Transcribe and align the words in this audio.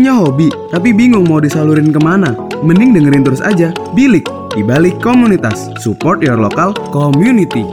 Punya 0.00 0.16
hobi, 0.16 0.48
tapi 0.72 0.96
bingung 0.96 1.28
mau 1.28 1.44
disalurin 1.44 1.92
ke 1.92 2.00
mana? 2.00 2.32
Mending 2.64 2.96
dengerin 2.96 3.20
terus 3.20 3.44
aja, 3.44 3.68
Bilik, 3.92 4.24
di 4.48 4.64
balik 4.64 4.96
komunitas. 4.96 5.68
Support 5.76 6.24
your 6.24 6.40
local 6.40 6.72
community. 6.88 7.68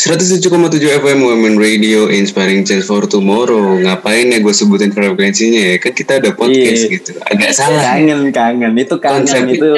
107,7 0.00 0.48
FM 0.96 1.20
Women 1.20 1.60
Radio 1.60 2.08
Inspiring 2.08 2.64
Change 2.64 2.88
for 2.88 3.04
Tomorrow 3.04 3.84
Ngapain 3.84 4.32
ya 4.32 4.40
gue 4.40 4.50
sebutin 4.50 4.90
frekuensinya 4.90 5.60
ya 5.60 5.76
Kan 5.76 5.92
kita 5.92 6.24
ada 6.24 6.32
podcast 6.32 6.88
Iya. 6.88 6.92
gitu 6.98 7.12
Agak 7.20 7.52
salah 7.52 7.84
Kangen, 7.84 8.32
kangen. 8.32 8.72
Itu 8.74 8.96
kangen 8.96 9.28
Konsep- 9.28 9.52
itu. 9.52 9.70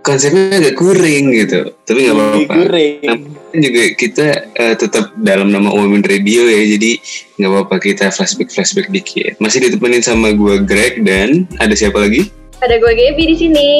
Konsepnya 0.00 0.58
agak 0.58 0.74
kuring 0.74 1.28
gitu 1.30 1.76
Tapi 1.84 1.98
gak 2.02 2.16
apa-apa 2.16 2.52
Goreng. 2.56 3.20
Juga 3.56 3.82
kita 3.96 4.26
eh, 4.56 4.74
tetap 4.76 5.12
dalam 5.20 5.52
nama 5.52 5.68
Women 5.68 6.04
Radio 6.04 6.48
ya 6.48 6.62
Jadi 6.76 7.00
gak 7.36 7.50
apa-apa 7.50 7.76
kita 7.82 8.08
flashback-flashback 8.08 8.88
dikit 8.88 9.36
Masih 9.38 9.68
ditemenin 9.68 10.04
sama 10.04 10.32
gue 10.32 10.60
Greg 10.64 11.04
dan 11.04 11.44
ada 11.60 11.76
siapa 11.76 12.00
lagi? 12.00 12.32
Ada 12.62 12.78
gue 12.78 12.92
Gaby 12.94 13.24
di 13.26 13.36
sini. 13.36 13.70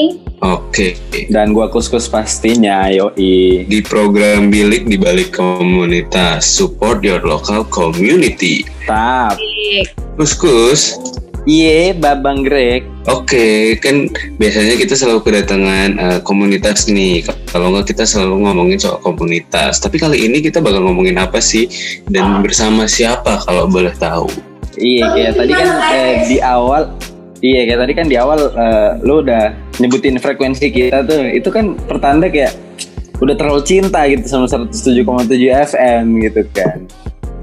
Oke 0.43 0.99
Dan 1.31 1.55
gua 1.55 1.71
kus-kus 1.71 2.11
pastinya, 2.11 2.91
yoi. 2.91 3.63
Di 3.63 3.79
program 3.79 4.51
Bilik 4.51 4.83
di 4.91 4.99
balik 4.99 5.39
komunitas 5.39 6.43
Support 6.43 6.99
your 7.07 7.23
local 7.23 7.63
community 7.63 8.67
Tap. 8.83 9.39
Kus 10.19 10.35
Iye, 11.43 11.91
Babang 11.91 12.39
Greg. 12.47 12.87
Oke, 13.03 13.75
kan 13.83 14.07
biasanya 14.39 14.79
kita 14.79 14.95
selalu 14.95 15.27
kedatangan 15.27 15.89
eh, 15.99 16.19
komunitas 16.23 16.87
nih. 16.87 17.19
Kalau 17.51 17.75
nggak 17.75 17.91
kita 17.91 18.07
selalu 18.07 18.47
ngomongin 18.47 18.79
soal 18.79 19.03
komunitas. 19.03 19.83
Tapi 19.83 19.99
kali 19.99 20.23
ini 20.23 20.39
kita 20.39 20.63
bakal 20.63 20.87
ngomongin 20.87 21.19
apa 21.19 21.43
sih 21.43 21.67
dan 22.07 22.39
bersama 22.39 22.87
siapa 22.87 23.43
kalau 23.43 23.67
boleh 23.67 23.91
tahu? 23.99 24.31
Iya, 24.79 25.11
kayak 25.11 25.33
tadi 25.35 25.51
kan 25.51 25.69
eh, 25.91 26.15
di 26.31 26.37
awal 26.39 26.83
Iya, 27.43 27.67
kayak 27.67 27.79
tadi 27.83 27.93
kan 27.99 28.07
di 28.07 28.15
awal 28.15 28.39
eh, 28.55 28.89
lu 29.03 29.19
udah 29.19 29.51
nyebutin 29.83 30.15
frekuensi 30.15 30.71
kita 30.71 31.03
tuh. 31.03 31.27
Itu 31.27 31.51
kan 31.51 31.75
pertanda 31.75 32.31
kayak 32.31 32.55
udah 33.19 33.35
terlalu 33.35 33.67
cinta 33.67 34.07
gitu 34.07 34.23
sama 34.23 34.47
107,7 34.47 35.27
FM 35.75 36.23
gitu 36.23 36.47
kan. 36.55 36.87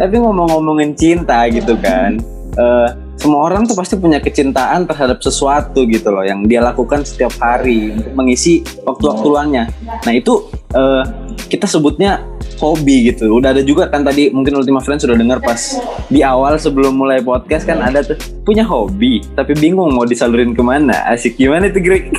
Tapi 0.00 0.14
ngomong-ngomongin 0.24 0.96
cinta 0.96 1.44
gitu 1.52 1.76
kan. 1.76 2.16
eh, 2.50 2.88
semua 3.20 3.52
orang 3.52 3.68
tuh 3.68 3.76
pasti 3.76 4.00
punya 4.00 4.16
kecintaan 4.16 4.88
terhadap 4.88 5.20
sesuatu 5.20 5.84
gitu 5.84 6.08
loh 6.08 6.24
yang 6.24 6.48
dia 6.48 6.64
lakukan 6.64 7.04
setiap 7.04 7.36
hari 7.36 7.92
untuk 7.92 8.16
mengisi 8.16 8.64
waktu-waktu 8.88 9.26
luangnya. 9.28 9.64
Nah, 10.08 10.12
itu 10.16 10.48
eh, 10.72 11.04
kita 11.52 11.68
sebutnya 11.68 12.24
hobi 12.56 13.12
gitu. 13.12 13.28
Udah 13.36 13.52
ada 13.52 13.60
juga 13.60 13.92
kan 13.92 14.00
tadi 14.08 14.32
mungkin 14.32 14.56
Ultima 14.56 14.80
Friends 14.80 15.04
sudah 15.04 15.20
dengar 15.20 15.44
pas 15.44 15.76
di 16.08 16.24
awal 16.24 16.56
sebelum 16.56 16.96
mulai 16.96 17.20
podcast 17.20 17.68
kan 17.68 17.84
ada 17.84 18.00
tuh 18.00 18.16
punya 18.40 18.64
hobi 18.64 19.20
tapi 19.36 19.52
bingung 19.52 19.92
mau 19.92 20.08
disalurin 20.08 20.56
ke 20.56 20.64
mana. 20.64 21.04
Asik 21.12 21.36
gimana 21.36 21.68
tuh 21.68 21.84
Greg? 21.84 22.08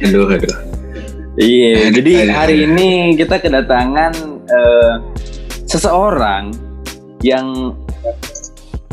Aduh, 0.00 0.32
aduh. 0.32 0.56
Iya, 1.36 1.92
Aduh, 1.92 2.00
jadi 2.00 2.12
aduh. 2.24 2.32
hari 2.32 2.56
ini 2.64 2.88
kita 3.20 3.36
kedatangan 3.36 4.12
eh, 4.48 4.94
seseorang 5.68 6.56
yang 7.20 7.76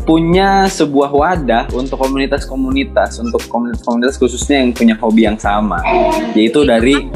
punya 0.08 0.64
sebuah 0.72 1.12
wadah 1.12 1.68
untuk 1.76 2.00
komunitas-komunitas, 2.00 3.20
untuk 3.20 3.44
komunitas-komunitas 3.52 4.16
khususnya 4.16 4.64
yang 4.64 4.72
punya 4.72 4.96
hobi 4.96 5.28
yang 5.28 5.36
sama, 5.36 5.84
yaitu 6.32 6.64
dari 6.64 7.12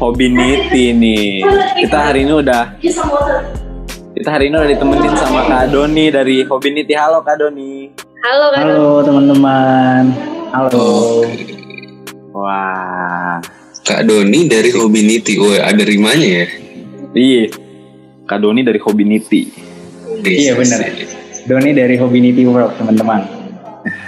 hobi 0.00 0.32
niti 0.32 0.96
nih. 0.96 1.44
Kita 1.84 2.08
hari 2.08 2.24
ini 2.24 2.32
udah 2.40 2.80
kita 4.16 4.28
hari 4.32 4.48
ini 4.48 4.56
udah 4.56 4.70
ditemenin 4.72 5.12
sama 5.20 5.44
Kak 5.44 5.68
Doni 5.68 6.08
dari 6.08 6.40
Hobi 6.48 6.68
Niti. 6.72 6.96
Halo 6.96 7.20
Kak 7.20 7.36
Doni. 7.44 7.92
Halo 8.24 8.46
kan. 8.56 8.64
Halo 8.64 8.90
teman-teman. 9.04 10.02
Halo. 10.48 10.88
Wah, 12.32 13.36
Kak 13.84 14.08
Doni 14.08 14.48
dari 14.48 14.72
Hobi 14.72 15.04
Niti. 15.04 15.36
Oh, 15.36 15.52
ada 15.52 15.84
rimanya 15.84 16.24
ya? 16.24 16.46
iya. 17.12 17.52
Kak 18.24 18.40
Doni 18.40 18.64
dari 18.64 18.80
Hobi 18.80 19.04
Niti. 19.04 19.42
Iya, 20.24 20.56
benar. 20.56 21.19
Doni 21.48 21.70
dari 21.72 21.96
Hobinity 21.96 22.44
World 22.44 22.76
teman-teman. 22.76 23.24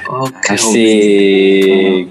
Oke. 0.09 0.53
Asik. 0.53 2.05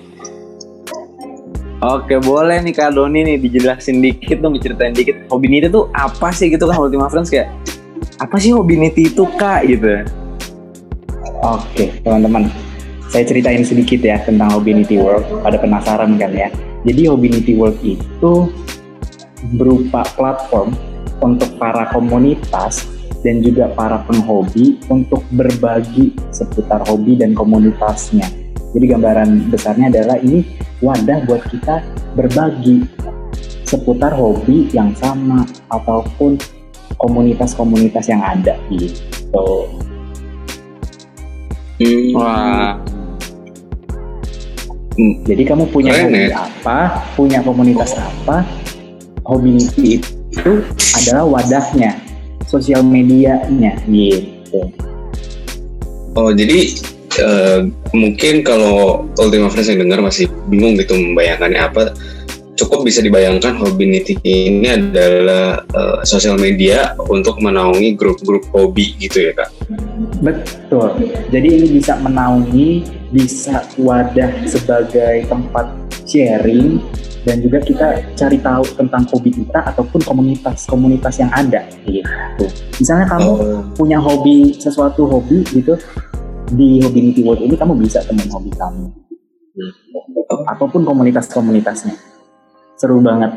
Oke 1.82 2.22
boleh 2.22 2.62
nih 2.62 2.74
Kak 2.78 2.94
Doni 2.94 3.26
nih 3.26 3.38
dijelasin 3.42 4.06
dikit 4.06 4.38
dong 4.38 4.54
diceritain 4.54 4.94
dikit 4.94 5.26
hobi 5.34 5.50
niti 5.50 5.66
tuh 5.66 5.90
apa 5.98 6.30
sih 6.30 6.54
gitu 6.54 6.70
kan 6.70 6.78
Ultima 6.78 7.10
Friends 7.10 7.34
kayak 7.34 7.50
apa 8.22 8.38
sih 8.38 8.54
hobi 8.54 8.78
niti 8.78 9.10
itu 9.10 9.26
kak 9.34 9.66
gitu 9.66 10.06
Oke 11.42 11.90
teman-teman. 12.06 12.54
Saya 13.10 13.26
ceritain 13.26 13.66
sedikit 13.66 13.98
ya 14.06 14.22
tentang 14.22 14.54
Hobinity 14.54 15.02
World. 15.02 15.26
Pada 15.42 15.58
penasaran 15.58 16.16
kan 16.22 16.30
ya. 16.30 16.54
Jadi 16.86 17.10
Hobinity 17.10 17.58
World 17.58 17.82
itu 17.82 18.54
berupa 19.58 20.06
platform 20.14 20.78
untuk 21.18 21.50
para 21.58 21.90
komunitas 21.90 22.86
dan 23.22 23.42
juga 23.46 23.70
para 23.74 24.02
penghobi 24.10 24.82
untuk 24.90 25.22
berbagi 25.34 26.14
seputar 26.34 26.82
hobi 26.90 27.18
dan 27.18 27.38
komunitasnya. 27.38 28.26
Jadi 28.72 28.86
gambaran 28.88 29.52
besarnya 29.52 29.92
adalah 29.92 30.18
ini 30.24 30.48
wadah 30.82 31.28
buat 31.28 31.44
kita 31.52 31.86
berbagi 32.18 32.88
seputar 33.68 34.12
hobi 34.16 34.68
yang 34.74 34.92
sama 34.98 35.48
ataupun 35.72 36.36
komunitas-komunitas 37.00 38.12
yang 38.12 38.20
ada 38.20 38.60
gitu. 38.70 39.48
Hmm. 41.82 42.14
wah 42.14 42.78
Jadi 45.02 45.44
kamu 45.48 45.72
punya 45.72 45.96
Keren, 45.96 46.14
hobi 46.14 46.30
ya. 46.30 46.46
apa, 46.46 46.80
punya 47.16 47.40
komunitas 47.42 47.96
apa, 47.96 48.44
hobi 49.24 49.58
itu 50.30 50.54
adalah 51.00 51.26
wadahnya, 51.26 51.96
sosial 52.52 52.84
medianya 52.84 53.80
gitu. 53.88 54.68
Oh, 56.20 56.36
jadi 56.36 56.68
eh, 57.16 57.60
mungkin 57.96 58.44
kalau 58.44 59.08
Ultima 59.16 59.48
Friends 59.48 59.72
yang 59.72 59.88
dengar 59.88 60.04
masih 60.04 60.28
bingung 60.52 60.76
gitu 60.76 60.92
membayangkannya 60.92 61.62
apa, 61.64 61.96
cukup 62.60 62.84
bisa 62.84 63.00
dibayangkan 63.00 63.56
hobi 63.56 63.88
niti 63.88 64.20
ini 64.20 64.68
adalah 64.68 65.64
eh, 65.64 66.00
sosial 66.04 66.36
media 66.36 67.00
untuk 67.08 67.40
menaungi 67.40 67.96
grup-grup 67.96 68.44
hobi 68.52 69.00
gitu 69.00 69.32
ya 69.32 69.34
kak. 69.34 69.50
Betul. 70.20 71.08
Jadi 71.32 71.48
ini 71.48 71.68
bisa 71.80 71.96
menaungi, 72.04 72.84
bisa 73.16 73.64
wadah 73.80 74.44
sebagai 74.44 75.26
tempat 75.32 75.72
sharing 76.04 76.84
dan 77.22 77.38
juga 77.42 77.62
kita 77.62 77.88
cari 78.18 78.38
tahu 78.42 78.64
tentang 78.74 79.04
hobi 79.14 79.30
kita 79.30 79.60
ataupun 79.74 80.02
komunitas-komunitas 80.02 81.22
yang 81.22 81.32
ada 81.34 81.66
gitu. 81.86 82.46
Misalnya 82.82 83.08
kamu 83.10 83.32
Oh, 83.32 83.64
punya 83.78 84.02
hobi 84.02 84.58
sesuatu 84.58 85.08
hobi 85.08 85.46
gitu 85.54 85.78
di 86.52 86.84
Hobinity 86.84 87.24
World 87.24 87.42
ini 87.42 87.56
kamu 87.56 87.80
bisa 87.80 88.04
temuin 88.04 88.28
hobi 88.28 88.52
kamu 88.52 88.92
ataupun 90.52 90.84
komunitas-komunitasnya 90.84 91.96
seru 92.76 93.00
banget 93.00 93.32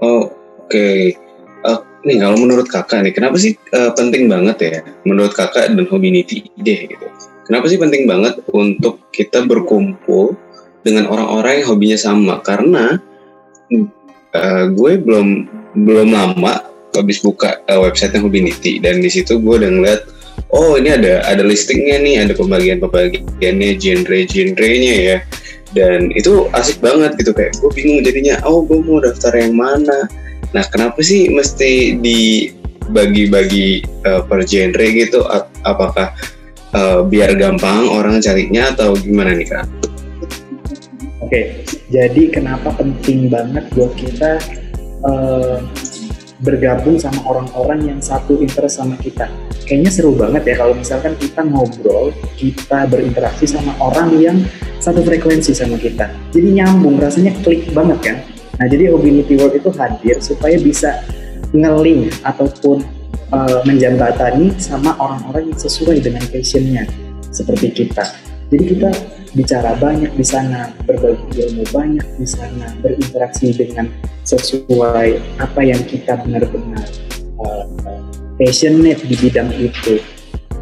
oh, 0.00 0.30
oke. 0.64 1.12
Eh, 1.58 1.78
nih 2.06 2.16
kalau 2.22 2.38
menurut 2.38 2.70
kakak 2.70 3.02
nih, 3.02 3.10
kenapa 3.10 3.36
sih 3.36 3.58
eh, 3.74 3.90
penting 3.92 4.30
banget 4.30 4.56
ya 4.62 4.76
menurut 5.02 5.34
kakak 5.34 5.68
dan 5.74 5.84
hobi 5.90 6.14
niti 6.14 6.46
deh 6.62 6.86
gitu? 6.86 7.06
Kenapa 7.48 7.64
sih 7.66 7.80
penting 7.80 8.04
banget 8.04 8.38
untuk 8.52 9.00
kita 9.10 9.42
berkumpul 9.48 10.36
dengan 10.82 11.10
orang-orang 11.10 11.62
yang 11.62 11.66
hobinya 11.74 11.98
sama? 11.98 12.40
Karena 12.42 12.98
eh, 14.34 14.64
gue 14.72 14.92
belum 15.00 15.28
belum 15.78 16.08
lama 16.14 16.64
habis 16.96 17.20
buka 17.22 17.60
eh, 17.68 17.78
websitenya 17.78 18.24
Hobinity 18.24 18.82
dan 18.82 18.98
di 19.04 19.10
situ 19.12 19.38
gue 19.38 19.54
udah 19.60 19.70
ngeliat 19.70 20.00
oh 20.50 20.80
ini 20.80 20.94
ada 20.94 21.22
ada 21.28 21.44
listingnya 21.44 22.00
nih 22.00 22.14
ada 22.24 22.32
pembagian 22.32 22.80
pembagiannya 22.80 23.76
genre 23.76 24.18
genrenya 24.26 24.96
ya. 24.96 25.18
Dan 25.68 26.08
itu 26.16 26.48
asik 26.56 26.80
banget 26.80 27.12
gitu. 27.20 27.36
Kayak 27.36 27.60
gue 27.60 27.70
bingung 27.76 28.00
jadinya 28.00 28.40
oh 28.48 28.64
gue 28.64 28.80
mau 28.80 29.04
daftar 29.04 29.36
yang 29.36 29.52
mana? 29.52 30.08
Nah 30.56 30.64
kenapa 30.72 31.04
sih 31.04 31.28
mesti 31.28 32.00
dibagi-bagi 32.00 33.84
eh, 33.84 34.22
per 34.24 34.40
genre 34.48 34.86
gitu? 34.88 35.20
Apakah 35.68 36.16
eh, 36.72 37.00
biar 37.04 37.36
gampang 37.36 37.84
orang 37.92 38.24
carinya 38.24 38.72
atau 38.72 38.96
gimana 38.96 39.36
nih 39.36 39.48
kak? 39.52 39.87
Oke, 41.28 41.60
jadi 41.92 42.32
kenapa 42.32 42.72
penting 42.72 43.28
banget 43.28 43.68
buat 43.76 43.92
kita 44.00 44.40
eh, 45.04 45.60
bergabung 46.40 46.96
sama 46.96 47.20
orang-orang 47.28 47.84
yang 47.84 48.00
satu 48.00 48.40
interest 48.40 48.80
sama 48.80 48.96
kita? 48.96 49.28
Kayaknya 49.68 49.90
seru 49.92 50.16
banget 50.16 50.48
ya 50.48 50.64
kalau 50.64 50.72
misalkan 50.72 51.12
kita 51.20 51.44
ngobrol, 51.44 52.16
kita 52.40 52.88
berinteraksi 52.88 53.44
sama 53.44 53.76
orang 53.76 54.16
yang 54.16 54.40
satu 54.80 55.04
frekuensi 55.04 55.52
sama 55.52 55.76
kita. 55.76 56.08
Jadi 56.32 56.64
nyambung, 56.64 56.96
rasanya 56.96 57.36
klik 57.44 57.76
banget 57.76 57.98
kan? 58.00 58.16
Nah, 58.56 58.64
jadi 58.64 58.88
Hobinity 58.96 59.36
World 59.36 59.60
itu 59.60 59.68
hadir 59.76 60.16
supaya 60.24 60.56
bisa 60.56 61.04
nge-link 61.52 62.08
ataupun 62.24 62.80
uh, 63.36 63.60
menjembatani 63.68 64.56
sama 64.56 64.96
orang-orang 64.96 65.52
yang 65.52 65.60
sesuai 65.60 66.00
dengan 66.00 66.24
passionnya 66.32 66.88
seperti 67.28 67.84
kita. 67.84 68.16
Jadi 68.48 68.64
kita 68.64 68.88
bicara 69.32 69.76
banyak 69.76 70.12
di 70.16 70.24
sana, 70.24 70.72
berbagi 70.84 71.44
ilmu 71.44 71.64
banyak 71.72 72.06
di 72.16 72.26
sana, 72.26 72.72
berinteraksi 72.80 73.52
dengan 73.52 73.88
sesuai 74.24 75.40
apa 75.40 75.60
yang 75.64 75.80
kita 75.84 76.20
benar-benar 76.24 76.84
uh, 77.40 77.64
passionate 78.40 79.04
di 79.04 79.16
bidang 79.16 79.50
itu. 79.56 80.00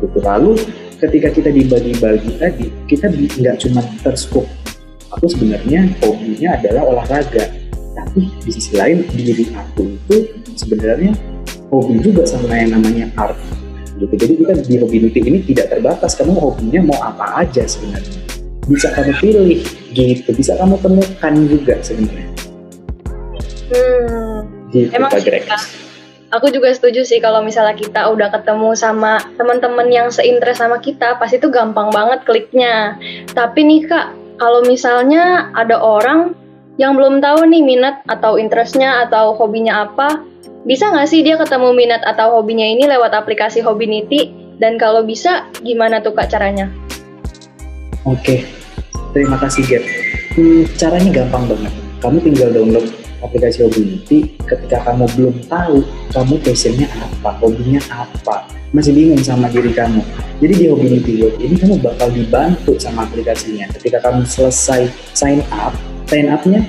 Gitu. 0.03 0.19
Lalu 0.23 0.59
ketika 0.99 1.29
kita 1.31 1.51
dibagi-bagi 1.53 2.31
tadi, 2.39 2.67
kita 2.91 3.11
nggak 3.13 3.57
cuma 3.63 3.83
terskup. 4.03 4.47
Aku 5.15 5.31
sebenarnya 5.31 5.87
hobinya 6.03 6.59
adalah 6.59 6.83
olahraga, 6.91 7.49
tapi 7.95 8.29
di 8.43 8.51
sisi 8.51 8.75
lain 8.77 9.07
diri 9.15 9.49
aku 9.55 9.97
itu 9.97 10.17
sebenarnya 10.59 11.15
hobi 11.71 12.03
juga 12.03 12.27
sama 12.27 12.53
yang 12.59 12.77
namanya 12.77 13.09
art 13.17 13.39
gitu. 13.97 14.15
Jadi 14.15 14.33
kita 14.45 14.53
di 14.61 14.77
hobi 14.77 14.97
Niti 15.09 15.21
ini 15.25 15.39
tidak 15.45 15.73
terbatas. 15.73 16.13
Kamu 16.17 16.37
hobinya 16.37 16.81
mau 16.85 16.99
apa 17.01 17.45
aja 17.45 17.65
sebenarnya. 17.65 18.36
Bisa 18.67 18.91
kamu 18.95 19.13
pilih 19.23 19.63
gitu. 19.95 20.29
Bisa 20.35 20.59
kamu 20.59 20.75
temukan 20.83 21.35
juga 21.47 21.75
sebenarnya. 21.83 22.29
Hmm. 23.71 24.47
Gitu, 24.75 24.91
Emang 24.91 25.11
Pak 25.11 25.23
Greg. 25.23 25.47
Aku 26.35 26.51
juga 26.51 26.75
setuju 26.75 27.07
sih 27.07 27.23
kalau 27.23 27.39
misalnya 27.39 27.79
kita 27.79 28.11
udah 28.11 28.35
ketemu 28.35 28.75
sama 28.75 29.23
teman-teman 29.39 29.87
yang 29.95 30.11
seinterest 30.11 30.59
sama 30.59 30.83
kita, 30.83 31.15
pasti 31.23 31.39
itu 31.39 31.47
gampang 31.55 31.95
banget 31.95 32.27
kliknya. 32.27 32.99
Tapi 33.31 33.63
nih 33.63 33.87
kak, 33.87 34.07
kalau 34.37 34.67
misalnya 34.67 35.55
ada 35.55 35.79
orang 35.79 36.35
yang 36.83 36.99
belum 36.99 37.23
tahu 37.23 37.47
nih 37.47 37.63
minat 37.63 38.03
atau 38.11 38.43
interestnya 38.43 39.07
atau 39.07 39.39
hobinya 39.39 39.87
apa, 39.87 40.27
bisa 40.67 40.91
nggak 40.91 41.07
sih 41.07 41.23
dia 41.23 41.39
ketemu 41.39 41.71
minat 41.73 42.03
atau 42.03 42.43
hobinya 42.43 42.67
ini 42.67 42.91
lewat 42.91 43.15
aplikasi 43.15 43.63
Hobinity? 43.63 44.35
Dan 44.59 44.83
kalau 44.83 45.07
bisa, 45.07 45.47
gimana 45.63 46.03
tuh 46.03 46.11
kak 46.11 46.27
caranya? 46.33 46.67
Oke, 48.07 48.47
terima 49.11 49.35
kasih 49.35 49.67
Gap. 49.67 49.83
Hmm, 50.39 50.63
caranya 50.79 51.11
gampang 51.11 51.51
banget. 51.51 51.75
Kamu 51.99 52.23
tinggal 52.23 52.55
download 52.55 52.87
aplikasi 53.19 53.67
Hobinity 53.67 54.39
ketika 54.47 54.87
kamu 54.87 55.11
belum 55.19 55.35
tahu 55.51 55.83
kamu 56.15 56.39
passionnya 56.39 56.87
apa, 57.03 57.35
hobinya 57.43 57.83
apa, 57.91 58.47
masih 58.71 58.95
bingung 58.95 59.19
sama 59.27 59.51
diri 59.51 59.75
kamu. 59.75 60.07
Jadi 60.39 60.55
di 60.55 60.65
Hobinity 60.71 61.13
World 61.19 61.37
ini 61.43 61.59
kamu 61.59 61.75
bakal 61.83 62.15
dibantu 62.15 62.79
sama 62.79 63.11
aplikasinya. 63.11 63.67
Ketika 63.75 63.99
kamu 63.99 64.23
selesai 64.23 64.87
sign 65.11 65.43
up, 65.51 65.75
sign 66.07 66.31
up-nya 66.31 66.63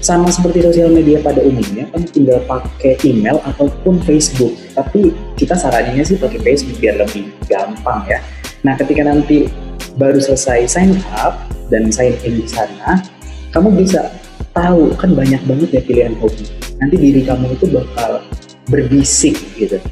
sama 0.00 0.32
seperti 0.32 0.64
sosial 0.64 0.88
media 0.88 1.20
pada 1.20 1.44
umumnya, 1.44 1.84
kamu 1.92 2.08
tinggal 2.08 2.40
pakai 2.48 2.96
email 3.04 3.44
ataupun 3.44 4.00
Facebook. 4.08 4.56
Tapi 4.72 5.12
kita 5.36 5.52
saraninnya 5.52 6.08
sih 6.08 6.16
pakai 6.16 6.40
Facebook 6.40 6.80
biar 6.80 6.96
lebih 6.96 7.28
gampang 7.44 8.08
ya. 8.08 8.24
Nah, 8.64 8.72
ketika 8.72 9.04
nanti 9.04 9.67
baru 9.98 10.22
selesai 10.22 10.70
sign 10.70 10.94
up 11.18 11.34
dan 11.68 11.90
sign 11.90 12.14
in 12.22 12.40
di 12.40 12.46
sana, 12.46 13.02
kamu 13.50 13.74
bisa 13.82 14.14
tahu 14.54 14.94
kan 14.94 15.12
banyak 15.12 15.42
banget 15.44 15.68
ya 15.74 15.82
pilihan 15.82 16.14
hobi. 16.22 16.46
Nanti 16.78 16.96
diri 16.96 17.26
kamu 17.26 17.58
itu 17.58 17.66
bakal 17.74 18.22
berbisik 18.70 19.34
gitu. 19.58 19.82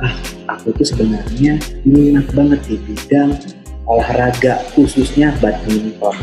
Ah, 0.00 0.16
aku 0.56 0.72
tuh 0.74 0.88
sebenarnya 0.88 1.60
minat 1.84 2.26
banget 2.32 2.64
di 2.66 2.76
bidang 2.80 3.36
olahraga 3.84 4.64
khususnya 4.72 5.36
badminton. 5.38 6.16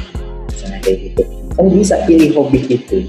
Misalnya 0.49 0.79
kayak 0.81 0.97
gitu. 1.13 1.23
Kamu 1.53 1.69
bisa 1.77 1.95
pilih 2.09 2.29
hobi 2.33 2.65
itu. 2.65 3.05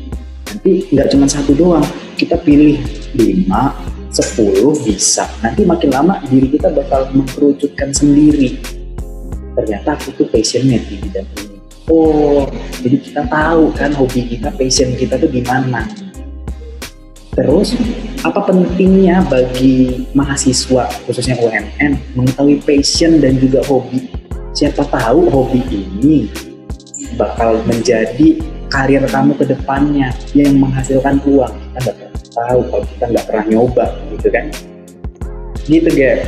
Nanti 0.53 0.85
nggak 0.93 1.09
cuma 1.17 1.27
satu 1.31 1.57
doang, 1.57 1.87
kita 2.21 2.37
pilih 2.45 2.77
5, 3.17 3.73
10 4.13 4.85
bisa. 4.85 5.25
Nanti 5.41 5.65
makin 5.65 5.91
lama 5.95 6.21
diri 6.29 6.53
kita 6.53 6.69
bakal 6.75 7.09
mengkerucutkan 7.15 7.95
sendiri 7.95 8.80
ternyata 9.59 9.99
aku 9.99 10.15
tuh 10.15 10.27
passionate 10.31 10.85
di 10.87 10.97
bidang 11.03 11.27
ini. 11.39 11.57
Oh, 11.91 12.47
jadi 12.87 12.97
kita 13.03 13.23
tahu 13.27 13.75
kan 13.75 13.91
hobi 13.99 14.23
kita, 14.31 14.55
passion 14.55 14.95
kita 14.95 15.19
tuh 15.19 15.27
di 15.27 15.43
mana. 15.43 15.91
Terus, 17.35 17.75
apa 18.23 18.47
pentingnya 18.47 19.27
bagi 19.27 20.07
mahasiswa, 20.15 20.87
khususnya 21.07 21.35
UMN, 21.43 21.99
mengetahui 22.15 22.63
passion 22.63 23.19
dan 23.19 23.39
juga 23.43 23.63
hobi? 23.67 24.07
Siapa 24.55 24.87
tahu 24.87 25.31
hobi 25.31 25.63
ini 25.71 26.31
bakal 27.19 27.59
menjadi 27.67 28.39
karir 28.71 29.03
kamu 29.11 29.35
ke 29.35 29.51
depannya 29.51 30.15
yang 30.35 30.59
menghasilkan 30.63 31.19
uang. 31.27 31.51
Kita 31.51 31.79
nggak 31.91 31.97
pernah 31.99 32.23
tahu 32.31 32.61
kalau 32.71 32.85
kita 32.87 33.05
nggak 33.11 33.25
pernah 33.27 33.45
nyoba, 33.51 33.87
gitu 34.15 34.29
kan? 34.31 34.47
Gitu, 35.67 35.91
guys. 35.91 36.27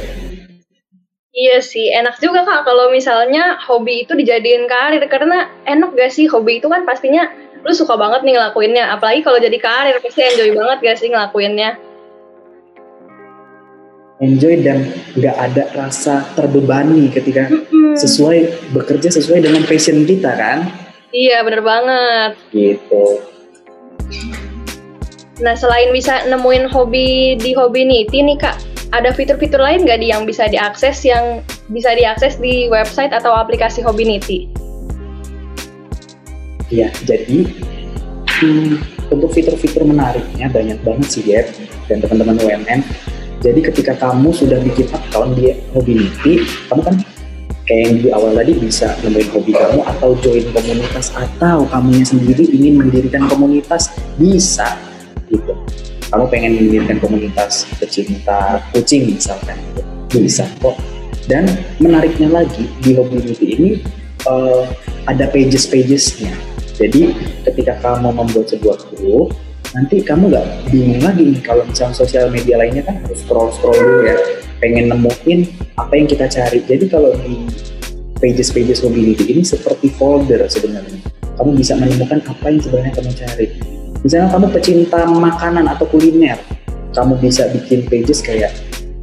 Iya 1.32 1.64
sih, 1.64 1.88
enak 1.88 2.20
juga 2.20 2.44
kak 2.44 2.68
kalau 2.68 2.92
misalnya 2.92 3.56
hobi 3.64 4.04
itu 4.04 4.12
dijadiin 4.12 4.68
karir. 4.68 5.00
Karena 5.08 5.48
enak 5.64 5.96
gak 5.96 6.12
sih? 6.12 6.28
Hobi 6.28 6.60
itu 6.60 6.68
kan 6.68 6.84
pastinya 6.84 7.24
lu 7.64 7.72
suka 7.72 7.96
banget 7.96 8.20
nih 8.20 8.36
ngelakuinnya, 8.36 8.92
apalagi 8.92 9.24
kalau 9.24 9.40
jadi 9.40 9.56
karir 9.56 9.96
pasti 10.04 10.20
enjoy 10.20 10.52
banget 10.52 10.78
gak 10.84 10.98
sih 11.00 11.08
ngelakuinnya. 11.08 11.80
enjoy 14.22 14.54
dan 14.62 14.86
nggak 15.18 15.34
ada 15.34 15.66
rasa 15.74 16.22
terbebani 16.38 17.10
ketika 17.10 17.50
sesuai 17.98 18.70
bekerja 18.70 19.10
sesuai 19.10 19.42
dengan 19.42 19.66
passion 19.66 20.06
kita 20.06 20.30
kan? 20.38 20.70
Iya 21.10 21.42
bener 21.42 21.58
banget. 21.66 22.30
gitu. 22.54 23.18
Nah 25.42 25.58
selain 25.58 25.90
bisa 25.90 26.22
nemuin 26.30 26.70
hobi 26.70 27.34
di 27.34 27.50
Hobinity 27.50 28.22
nih 28.22 28.38
kak, 28.38 28.54
ada 28.92 29.08
fitur-fitur 29.10 29.56
lain 29.56 29.88
nggak 29.88 30.00
di 30.04 30.12
yang 30.12 30.28
bisa 30.28 30.46
diakses 30.52 31.00
yang 31.02 31.40
bisa 31.72 31.96
diakses 31.96 32.36
di 32.36 32.68
website 32.68 33.10
atau 33.10 33.32
aplikasi 33.32 33.80
Hobinity? 33.80 34.52
ya 36.72 36.88
jadi 37.04 37.44
hmm, 38.40 38.80
untuk 39.12 39.28
fitur-fitur 39.36 39.84
menariknya 39.84 40.48
banyak 40.48 40.80
banget 40.80 41.08
sih 41.08 41.22
Gap 41.24 41.52
dan 41.88 42.00
teman-teman 42.00 42.40
UMN 42.40 42.80
jadi 43.44 43.60
ketika 43.60 43.92
kamu 44.00 44.32
sudah 44.32 44.56
bikin 44.64 44.88
account 44.88 45.36
di 45.36 45.52
Hobinity 45.76 46.48
kamu 46.72 46.80
kan 46.80 46.96
kayak 47.68 47.82
yang 47.86 47.96
di 48.00 48.08
awal 48.10 48.32
tadi 48.34 48.52
bisa 48.56 48.96
nemuin 49.04 49.28
hobi 49.30 49.52
kamu 49.54 49.80
atau 49.86 50.10
join 50.18 50.44
komunitas 50.50 51.12
atau 51.14 51.62
kamunya 51.68 52.02
sendiri 52.08 52.44
ingin 52.48 52.80
mendirikan 52.80 53.28
komunitas 53.30 53.92
bisa 54.18 54.80
gitu 55.30 55.54
kamu 56.12 56.24
pengen 56.28 56.52
mendirikan 56.60 57.00
komunitas 57.00 57.64
pecinta 57.80 58.60
kucing 58.76 59.16
misalkan. 59.16 59.56
Bisa 60.12 60.44
kok. 60.60 60.76
Dan 61.24 61.48
menariknya 61.80 62.28
lagi 62.28 62.68
di 62.84 62.92
Hobinity 62.92 63.56
ini 63.56 63.70
eh, 64.28 64.64
ada 65.08 65.24
pages-pagesnya. 65.32 66.36
Jadi 66.76 67.16
ketika 67.48 67.80
kamu 67.80 68.12
membuat 68.12 68.52
sebuah 68.52 68.76
grup 68.92 69.32
nanti 69.72 70.04
kamu 70.04 70.28
nggak 70.28 70.46
bingung 70.68 71.00
lagi 71.00 71.32
nih 71.32 71.40
kalau 71.40 71.64
misalnya 71.64 71.96
sosial 71.96 72.28
media 72.28 72.60
lainnya 72.60 72.84
kan 72.84 73.00
harus 73.00 73.24
scroll 73.24 73.48
scroll 73.48 73.72
dulu 73.72 74.04
ya. 74.04 74.16
Pengen 74.60 74.92
nemuin 74.92 75.40
apa 75.80 75.92
yang 75.96 76.06
kita 76.12 76.28
cari. 76.28 76.60
Jadi 76.68 76.92
kalau 76.92 77.16
di 77.24 77.48
pages 78.20 78.52
pages 78.52 78.84
mobility 78.84 79.32
ini 79.32 79.42
seperti 79.48 79.88
folder 79.96 80.44
sebenarnya. 80.44 81.00
Kamu 81.40 81.56
bisa 81.56 81.72
menemukan 81.72 82.20
apa 82.28 82.52
yang 82.52 82.60
sebenarnya 82.60 82.92
kamu 83.00 83.10
cari 83.16 83.71
misalnya 84.02 84.28
kamu 84.34 84.46
pecinta 84.50 85.06
makanan 85.06 85.66
atau 85.70 85.86
kuliner 85.86 86.38
kamu 86.92 87.16
bisa 87.22 87.48
bikin 87.50 87.86
pages 87.88 88.20
kayak 88.20 88.52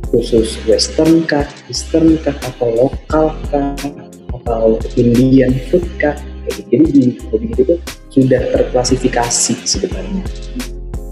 khusus 0.10 0.58
western 0.65 1.22
kah, 1.25 1.46
eastern 1.70 2.18
kah, 2.22 2.34
atau 2.34 2.70
lokal 2.74 3.34
kah, 3.50 3.74
atau 4.34 4.77
Indian 4.98 5.53
food 5.70 5.86
kah 6.01 6.18
gitu. 6.50 6.62
jadi 6.70 6.86
di 6.89 7.03
hobi 7.29 7.53
itu 7.53 7.75
sudah 8.10 8.41
terklasifikasi 8.53 9.53
sebenarnya 9.70 10.25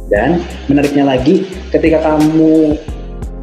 dan 0.07 0.41
menariknya 0.71 1.03
lagi 1.03 1.45
ketika 1.69 1.99
kamu 2.03 2.79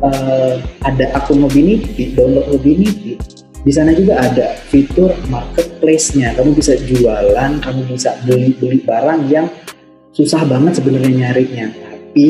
eh, 0.01 0.55
ada 0.85 1.07
akun 1.17 1.45
Hobinity, 1.45 2.17
download 2.17 2.49
Hobinity, 2.49 3.21
di 3.65 3.73
sana 3.73 3.93
juga 3.93 4.21
ada 4.21 4.57
fitur 4.69 5.13
marketplace-nya. 5.29 6.37
Kamu 6.37 6.57
bisa 6.57 6.77
jualan, 6.77 7.61
kamu 7.61 7.81
bisa 7.89 8.17
beli-beli 8.25 8.81
barang 8.85 9.29
yang 9.29 9.49
susah 10.15 10.47
banget 10.47 10.79
sebenarnya 10.79 11.11
nyarinya. 11.11 11.67
Tapi 11.75 12.29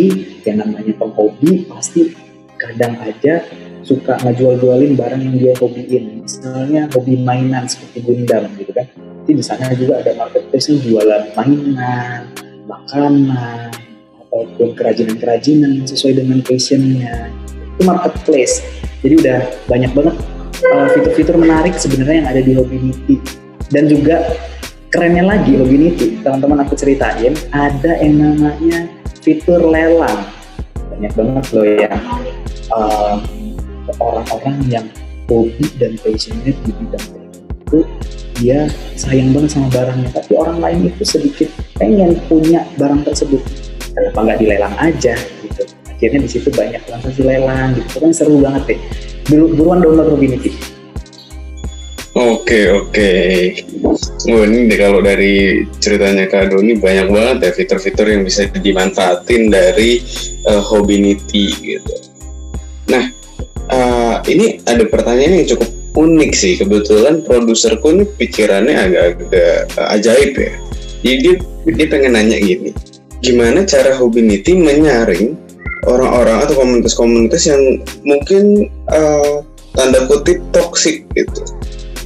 yang 0.49 0.65
namanya 0.65 0.93
penghobi 0.97 1.69
pasti 1.69 2.17
kadang 2.57 2.97
aja 3.05 3.45
suka 3.85 4.17
ngejual-jualin 4.25 4.97
barang 4.97 5.21
yang 5.21 5.37
dia 5.37 5.53
hobiin. 5.61 6.25
Misalnya 6.25 6.89
hobi 6.97 7.21
mainan 7.21 7.69
seperti 7.69 8.01
Gundam 8.01 8.49
gitu 8.57 8.73
kan. 8.73 8.89
Jadi 9.25 9.33
di 9.37 9.45
sana 9.45 9.71
juga 9.77 10.01
ada 10.01 10.17
marketplace 10.17 10.73
yang 10.73 10.81
jualan 10.81 11.23
mainan, 11.37 12.33
makanan, 12.65 13.73
ataupun 14.35 14.75
kerajinan-kerajinan 14.75 15.87
sesuai 15.87 16.19
dengan 16.19 16.43
passionnya 16.43 17.31
itu 17.79 17.83
marketplace 17.87 18.67
jadi 19.07 19.15
udah 19.23 19.39
banyak 19.71 19.91
banget 19.95 20.17
uh, 20.75 20.87
fitur-fitur 20.91 21.37
menarik 21.39 21.79
sebenarnya 21.79 22.17
yang 22.19 22.29
ada 22.35 22.43
di 22.43 22.53
Hobinity 22.59 23.17
dan 23.71 23.87
juga 23.87 24.27
kerennya 24.95 25.27
lagi 25.27 25.59
Hobinity 25.59 26.23
teman-teman 26.23 26.63
aku 26.63 26.79
ceritain 26.79 27.35
ada 27.51 27.99
yang 27.99 28.15
namanya 28.15 28.87
fitur 29.27 29.59
lelang 29.59 30.23
banyak 30.87 31.11
banget 31.19 31.45
loh 31.51 31.67
yang 31.67 31.99
uh, 32.71 33.19
orang-orang 33.99 34.57
yang 34.71 34.87
hobi 35.27 35.67
dan 35.83 35.99
passionate 35.99 36.55
di 36.63 36.71
bidang 36.79 37.07
itu 37.51 37.79
dia 38.39 38.71
sayang 38.95 39.35
banget 39.35 39.51
sama 39.59 39.67
barangnya. 39.71 40.11
Tapi 40.15 40.33
orang 40.39 40.59
lain 40.63 40.79
itu 40.91 41.03
sedikit 41.07 41.49
pengen 41.79 42.19
punya 42.27 42.67
barang 42.79 43.07
tersebut. 43.07 43.43
Kenapa 43.95 44.19
nggak 44.27 44.39
dilelang 44.43 44.75
aja 44.79 45.15
gitu? 45.43 45.63
Akhirnya 45.91 46.21
di 46.23 46.31
situ 46.31 46.51
banyak 46.51 46.83
transaksi 46.87 47.23
lelang 47.23 47.79
gitu. 47.79 48.03
Kan 48.03 48.11
seru 48.15 48.43
banget 48.43 48.75
deh. 48.75 48.81
Buru- 49.31 49.55
buruan 49.55 49.83
download 49.83 50.15
Robinity 50.15 50.74
Oke 52.15 52.71
oke. 52.71 53.11
Oh 54.31 54.47
ini 54.47 54.71
deh 54.71 54.79
kalau 54.79 55.03
dari 55.03 55.67
ceritanya 55.83 56.31
Kak 56.31 56.55
Doni 56.55 56.79
banyak 56.79 57.11
banget 57.11 57.37
ya 57.43 57.51
fitur-fitur 57.51 58.07
yang 58.07 58.23
bisa 58.23 58.47
dimanfaatin 58.55 59.51
dari 59.51 59.99
uh, 60.47 60.63
Hobinity 60.63 61.51
gitu. 61.59 61.95
Nah 62.87 63.11
uh, 63.67 64.23
ini 64.31 64.63
ada 64.63 64.87
pertanyaan 64.87 65.43
yang 65.43 65.59
cukup 65.59 65.67
unik 65.99 66.33
sih 66.39 66.55
kebetulan 66.55 67.27
produserku 67.27 67.91
ini 67.91 68.07
pikirannya 68.07 68.79
agak-agak 68.79 69.75
uh, 69.75 69.95
ajaib 69.99 70.39
ya. 70.39 70.55
Jadi 71.03 71.19
dia, 71.19 71.35
dia 71.67 71.87
pengen 71.91 72.15
nanya 72.15 72.39
gini, 72.39 72.71
gimana 73.27 73.67
cara 73.67 73.91
Hobinity 73.99 74.55
menyaring 74.55 75.35
orang-orang 75.91 76.47
atau 76.47 76.63
komunitas-komunitas 76.63 77.43
yang 77.51 77.83
mungkin 78.07 78.71
uh, 78.95 79.43
tanda 79.75 80.07
kutip 80.07 80.39
toksik 80.55 81.03
gitu 81.19 81.43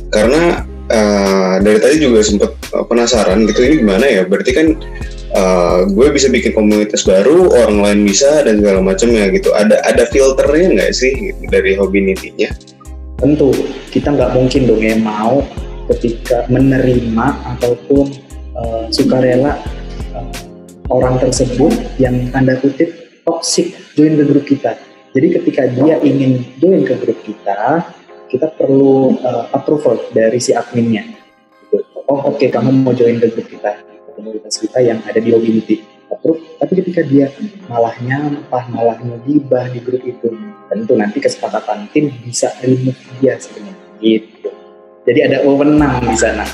karena 0.09 0.65
uh, 0.89 1.55
dari 1.61 1.79
tadi 1.81 1.97
juga 2.01 2.21
sempat 2.25 2.51
penasaran 2.89 3.45
gitu 3.49 3.61
ini 3.65 3.75
gimana 3.85 4.05
ya? 4.05 4.23
Berarti 4.25 4.51
kan 4.57 4.67
uh, 5.37 5.85
gue 5.89 6.09
bisa 6.13 6.33
bikin 6.33 6.57
komunitas 6.57 7.05
baru 7.05 7.53
orang 7.53 7.79
lain 7.85 8.01
bisa 8.09 8.45
dan 8.45 8.61
segala 8.61 8.81
macam 8.81 9.09
ya 9.13 9.29
gitu. 9.33 9.53
Ada 9.53 9.81
ada 9.85 10.05
filternya 10.09 10.69
nggak 10.75 10.93
sih 10.97 11.33
dari 11.53 11.77
hobi 11.77 12.13
nitinya? 12.13 12.49
Tentu. 13.19 13.53
Kita 13.89 14.15
nggak 14.15 14.33
mungkin 14.37 14.61
dong 14.69 14.83
ya 14.83 14.97
mau 14.97 15.45
ketika 15.89 16.45
menerima 16.53 17.27
ataupun 17.57 18.13
uh, 18.57 18.85
sukarela 18.93 19.57
uh, 20.17 20.33
orang 20.93 21.17
tersebut 21.21 21.73
yang 21.97 22.29
tanda 22.33 22.57
kutip 22.61 22.93
toxic 23.25 23.77
join 23.97 24.17
ke 24.17 24.25
grup 24.25 24.45
kita. 24.49 24.73
Jadi 25.17 25.41
ketika 25.41 25.63
dia 25.73 25.97
ingin 26.05 26.45
join 26.61 26.85
ke 26.85 26.95
grup 27.01 27.17
kita 27.25 27.83
kita 28.29 28.53
perlu 28.55 29.17
uh, 29.25 29.49
approval 29.57 29.99
dari 30.13 30.39
si 30.39 30.53
adminnya. 30.53 31.05
Gitu. 31.65 31.81
Oh 32.09 32.33
oke 32.33 32.37
okay, 32.37 32.49
kamu 32.53 32.85
mau 32.85 32.93
join 32.93 33.17
ke 33.21 33.33
grup 33.33 33.49
kita, 33.49 33.81
komunitas 34.15 34.61
kita 34.61 34.79
yang 34.85 35.01
ada 35.09 35.19
di 35.19 35.33
Hobinity. 35.33 35.85
Approve. 36.09 36.41
Tapi 36.57 36.73
ketika 36.81 37.05
dia 37.05 37.29
malah 37.69 37.93
nyampah, 38.01 38.65
malah 38.73 38.97
ngegibah 38.97 39.69
di 39.69 39.81
grup 39.85 40.01
itu, 40.09 40.33
tentu 40.73 40.97
nanti 40.97 41.21
kesepakatan 41.21 41.85
tim 41.93 42.09
bisa 42.25 42.49
remove 42.65 42.97
dia 43.21 43.37
sebenarnya. 43.37 43.77
Gitu. 44.01 44.49
Jadi 45.05 45.21
ada 45.25 45.37
wewenang 45.45 46.05
di 46.05 46.17
sana. 46.17 46.49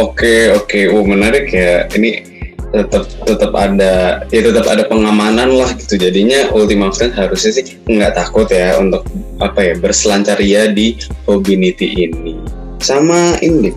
Oke 0.00 0.22
okay, 0.24 0.40
oke, 0.54 0.64
okay. 0.64 0.84
oh 0.88 1.04
menarik 1.04 1.52
ya. 1.52 1.84
Ini 1.92 2.29
tetap 2.70 3.04
tetap 3.26 3.52
ada 3.58 4.22
ya 4.30 4.40
tetap 4.46 4.66
ada 4.70 4.86
pengamanan 4.86 5.50
lah 5.58 5.70
gitu. 5.74 5.98
Jadinya 5.98 6.54
Ultima 6.54 6.94
Friends 6.94 7.18
harusnya 7.18 7.50
sih 7.60 7.64
nggak 7.86 8.14
takut 8.14 8.46
ya 8.50 8.78
untuk 8.78 9.02
apa 9.42 9.60
ya 9.60 9.74
berselancar 9.78 10.38
ya 10.38 10.70
di 10.70 10.94
Hobinity 11.26 12.06
ini. 12.06 12.38
Sama 12.80 13.36
ini 13.44 13.74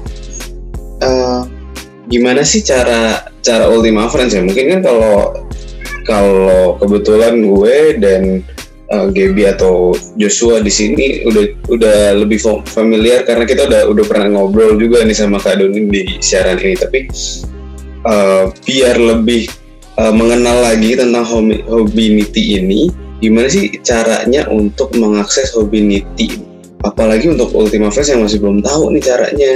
uh, 1.03 1.43
gimana 2.07 2.45
sih 2.45 2.61
cara 2.61 3.25
cara 3.41 3.67
Ultima 3.67 4.07
Friends 4.07 4.37
ya? 4.37 4.41
Mungkin 4.45 4.77
kan 4.77 4.81
kalau 4.85 5.17
kalau 6.03 6.77
kebetulan 6.83 7.41
gue 7.47 7.77
dan 7.97 8.43
uh, 8.91 9.07
Gaby 9.09 9.55
atau 9.55 9.95
Joshua 10.19 10.59
di 10.59 10.69
sini 10.69 11.23
udah 11.25 11.45
udah 11.71 11.99
lebih 12.19 12.43
familiar 12.67 13.23
karena 13.23 13.47
kita 13.47 13.65
udah 13.65 13.81
udah 13.89 14.05
pernah 14.05 14.27
ngobrol 14.37 14.75
juga 14.75 15.01
nih 15.01 15.15
sama 15.15 15.39
Kak 15.39 15.59
Doni 15.63 15.87
di 15.89 16.01
siaran 16.19 16.59
ini. 16.59 16.75
Tapi 16.75 16.99
uh, 18.07 18.51
biar 18.63 18.95
lebih 18.99 19.49
uh, 19.99 20.13
mengenal 20.13 20.63
lagi 20.63 20.95
tentang 20.95 21.25
hobi, 21.25 21.63
Hobinity 21.67 22.59
ini, 22.59 22.91
gimana 23.19 23.47
sih 23.49 23.71
caranya 23.81 24.47
untuk 24.51 24.93
mengakses 24.95 25.55
Hobinity? 25.55 26.39
Apalagi 26.83 27.31
untuk 27.31 27.55
Ultima 27.55 27.87
Friends 27.87 28.11
yang 28.11 28.21
masih 28.23 28.43
belum 28.43 28.59
tahu 28.59 28.91
nih 28.91 29.03
caranya. 29.03 29.53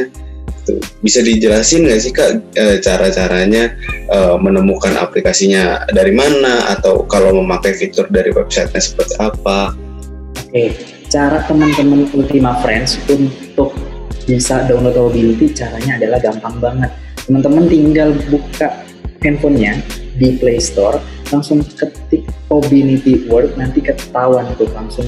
Tuh, 0.64 0.80
bisa 1.00 1.24
dijelasin 1.24 1.88
nggak 1.88 2.00
sih 2.00 2.12
kak 2.12 2.40
e, 2.56 2.80
cara-caranya 2.84 3.72
e, 4.08 4.20
menemukan 4.40 4.96
aplikasinya 5.00 5.88
dari 5.92 6.12
mana 6.12 6.72
atau 6.76 7.08
kalau 7.08 7.36
memakai 7.40 7.76
fitur 7.76 8.08
dari 8.12 8.32
websitenya 8.32 8.80
seperti 8.80 9.16
apa? 9.20 9.76
Oke, 10.48 10.76
cara 11.12 11.44
teman-teman 11.48 12.08
Ultima 12.16 12.60
Friends 12.64 13.00
untuk 13.12 13.76
bisa 14.28 14.64
download 14.68 14.96
Hobinity 14.96 15.52
caranya 15.56 16.00
adalah 16.00 16.20
gampang 16.20 16.56
banget 16.60 16.92
teman-teman 17.28 17.68
tinggal 17.68 18.10
buka 18.32 18.88
handphonenya 19.20 19.84
di 20.16 20.40
Play 20.40 20.64
Store 20.64 20.98
langsung 21.30 21.60
ketik 21.60 22.24
Obinity 22.48 23.28
World 23.28 23.60
nanti 23.60 23.84
ketahuan 23.84 24.48
tuh 24.56 24.72
langsung 24.72 25.04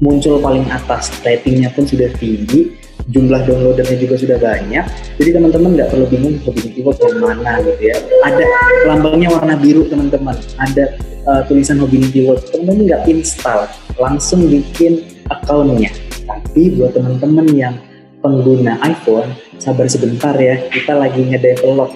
muncul 0.00 0.40
paling 0.40 0.64
atas. 0.72 1.12
Ratingnya 1.20 1.68
pun 1.76 1.84
sudah 1.84 2.08
tinggi 2.16 2.72
jumlah 3.12 3.44
downloadernya 3.44 4.00
juga 4.00 4.16
sudah 4.16 4.38
banyak. 4.40 4.84
Jadi 5.20 5.30
teman-teman 5.30 5.76
nggak 5.76 5.88
perlu 5.92 6.08
bingung 6.08 6.40
Obinity 6.48 6.80
World 6.80 7.00
yang 7.04 7.20
mana 7.20 7.52
gitu 7.60 7.82
ya. 7.84 7.96
Ada 8.24 8.44
lambangnya 8.88 9.28
warna 9.28 9.54
biru 9.60 9.84
teman-teman. 9.92 10.40
Ada 10.56 10.96
uh, 11.28 11.42
tulisan 11.44 11.84
Obinity 11.84 12.24
World. 12.24 12.48
Teman-teman 12.48 12.88
nggak 12.88 13.02
install 13.12 13.68
langsung 14.00 14.48
bikin 14.48 15.04
akunnya 15.28 15.92
tapi 16.28 16.76
buat 16.76 16.92
teman-teman 16.92 17.46
yang 17.56 17.74
pengguna 18.18 18.82
iPhone 18.82 19.30
sabar 19.58 19.86
sebentar 19.86 20.34
ya 20.38 20.58
kita 20.70 20.94
lagi 20.94 21.22
ngedevelop 21.22 21.94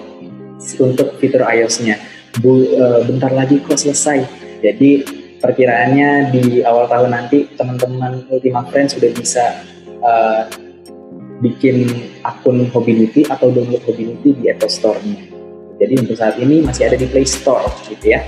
untuk 0.79 1.19
fitur 1.19 1.43
iOS-nya. 1.43 1.99
Bu, 2.39 2.65
uh, 2.79 3.03
bentar 3.03 3.29
lagi 3.29 3.59
kok 3.61 3.77
selesai. 3.77 4.25
Jadi 4.63 5.03
perkiraannya 5.43 6.31
di 6.31 6.63
awal 6.63 6.87
tahun 6.87 7.11
nanti 7.11 7.51
teman-teman 7.59 8.23
Ultima 8.31 8.63
Friends 8.71 8.95
sudah 8.95 9.11
bisa 9.11 9.43
uh, 9.99 10.47
bikin 11.43 11.91
akun 12.23 12.63
Hobinity 12.71 13.27
atau 13.27 13.51
download 13.51 13.83
Hobinity 13.83 14.39
di 14.39 14.47
Apple 14.47 14.71
Store-nya. 14.71 15.19
Jadi 15.83 15.93
untuk 15.99 16.15
saat 16.15 16.39
ini 16.39 16.63
masih 16.63 16.87
ada 16.87 16.95
di 16.95 17.11
Play 17.11 17.27
Store 17.27 17.67
gitu 17.91 18.15
ya. 18.15 18.23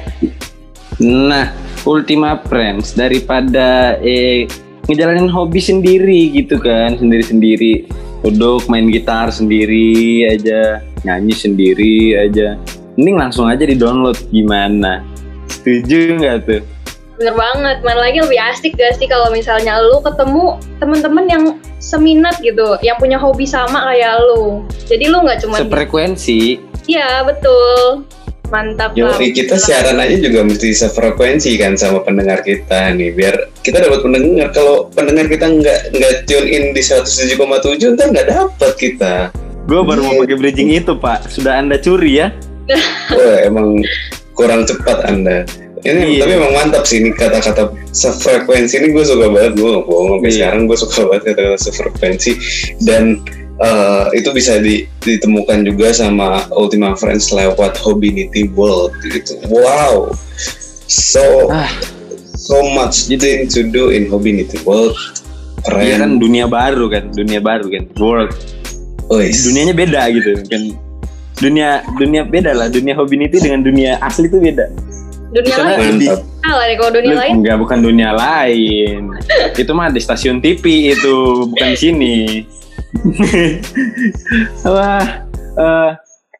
Nah 0.99 1.55
Ultima 1.87 2.43
Friends 2.43 2.91
daripada 2.93 3.95
eh 4.03 4.43
ngejalanin 4.85 5.29
hobi 5.29 5.61
sendiri 5.61 6.29
gitu 6.33 6.61
kan 6.61 6.97
sendiri-sendiri 6.97 7.89
duduk 8.25 8.65
main 8.69 8.89
gitar 8.89 9.29
sendiri 9.29 10.25
aja 10.29 10.81
nyanyi 11.05 11.33
sendiri 11.33 12.17
aja 12.17 12.57
mending 12.97 13.17
langsung 13.17 13.45
aja 13.49 13.65
di 13.65 13.77
download 13.77 14.17
gimana 14.29 15.01
setuju 15.49 16.17
nggak 16.21 16.37
tuh 16.45 16.63
Bener 17.15 17.31
banget, 17.31 17.79
mana 17.79 18.11
lagi 18.11 18.19
lebih 18.19 18.35
asik 18.35 18.75
gak 18.75 18.99
sih 18.99 19.07
kalau 19.07 19.31
misalnya 19.31 19.79
lu 19.79 20.03
ketemu 20.03 20.59
temen-temen 20.83 21.25
yang 21.31 21.43
seminat 21.79 22.35
gitu, 22.43 22.75
yang 22.83 22.99
punya 22.99 23.15
hobi 23.15 23.47
sama 23.47 23.87
kayak 23.87 24.19
lu. 24.19 24.67
Jadi 24.83 25.07
lu 25.07 25.23
nggak 25.23 25.47
cuma 25.47 25.63
sefrekuensi. 25.63 26.59
Iya 26.91 27.23
betul. 27.23 28.03
Mantap 28.51 28.99
Yo, 28.99 29.09
kita 29.15 29.55
siaran 29.55 29.95
aja 29.95 30.19
juga 30.19 30.43
mesti 30.43 30.75
sefrekuensi 30.75 31.55
kan 31.55 31.79
sama 31.79 32.03
pendengar 32.03 32.43
kita 32.43 32.91
nih 32.91 33.15
biar 33.15 33.35
kita 33.65 33.81
dapat 33.81 33.99
pendengar. 34.05 34.47
Kalau 34.53 34.93
pendengar 34.93 35.25
kita 35.25 35.49
nggak 35.49 35.79
nggak 35.97 36.13
tune 36.29 36.47
in 36.47 36.63
di 36.77 36.81
107,7 36.85 37.97
ntar 37.97 38.07
nggak 38.13 38.27
dapat 38.29 38.71
kita. 38.77 39.13
Gue 39.65 39.81
baru 39.81 40.05
mau 40.05 40.21
pakai 40.21 40.37
bridging 40.37 40.69
itu 40.77 40.93
pak. 40.93 41.25
Sudah 41.25 41.57
anda 41.57 41.81
curi 41.81 42.21
ya? 42.21 42.29
Wah, 43.17 43.37
emang 43.41 43.81
kurang 44.37 44.69
cepat 44.69 45.09
anda. 45.09 45.49
Ini 45.85 46.17
iya. 46.17 46.25
tapi 46.25 46.31
emang 46.37 46.53
mantap 46.53 46.85
sih 46.85 47.01
ini 47.01 47.13
kata-kata 47.13 47.73
sefrekuensi. 47.89 48.77
Ini 48.77 48.93
gue 48.93 49.05
suka 49.05 49.25
banget. 49.33 49.57
Gue 49.57 49.69
nggak 49.73 49.85
bohong 49.89 50.07
sampai 50.17 50.29
iya. 50.29 50.37
sekarang 50.37 50.61
gue 50.69 50.77
suka 50.77 50.99
banget 51.09 51.23
kata-kata 51.33 51.57
sefrekuensi. 51.57 52.31
Dan 52.85 53.03
uh, 53.61 54.09
itu 54.13 54.29
bisa 54.33 54.61
di, 54.61 54.85
ditemukan 55.01 55.65
juga 55.65 55.93
sama 55.93 56.45
Ultima 56.53 56.93
Friends 56.97 57.33
lewat 57.33 57.77
Hobinity 57.81 58.49
World 58.53 58.93
gitu. 59.05 59.37
Wow, 59.49 60.13
so 60.89 61.49
ah. 61.49 61.69
So 62.45 62.61
much 62.69 63.09
thing 63.09 63.49
to 63.49 63.65
do 63.65 63.89
in 63.89 64.05
Hobinity 64.05 64.61
World. 64.61 64.93
Keren. 65.65 65.81
Iya 65.81 65.95
kan 65.97 66.11
dunia 66.21 66.45
baru 66.45 66.85
kan, 66.93 67.09
dunia 67.09 67.41
baru 67.41 67.65
kan, 67.73 67.89
world. 67.97 68.29
Oh, 69.09 69.17
yes. 69.17 69.49
Dunianya 69.49 69.73
beda 69.73 70.01
gitu 70.13 70.37
kan. 70.45 70.61
Dunia 71.41 71.81
dunia 71.97 72.21
beda 72.21 72.53
lah, 72.53 72.69
dunia 72.69 72.93
Hobinity 72.93 73.41
dengan 73.41 73.65
dunia 73.65 73.97
asli 73.97 74.29
itu 74.29 74.37
beda. 74.37 74.69
Dunia 75.33 75.55
lain. 75.57 76.05
Salah 76.45 76.63
deh 76.69 76.77
kalau 76.77 76.91
dunia 76.93 77.17
lain. 77.17 77.33
Enggak, 77.41 77.57
bukan 77.57 77.79
dunia 77.81 78.13
lain. 78.13 79.09
itu 79.61 79.71
mah 79.73 79.89
di 79.89 79.97
stasiun 79.97 80.37
TV 80.37 80.93
itu, 80.93 81.49
bukan 81.49 81.67
di 81.73 81.79
sini. 81.81 82.15
Wah, 84.69 85.25
uh, 85.57 85.89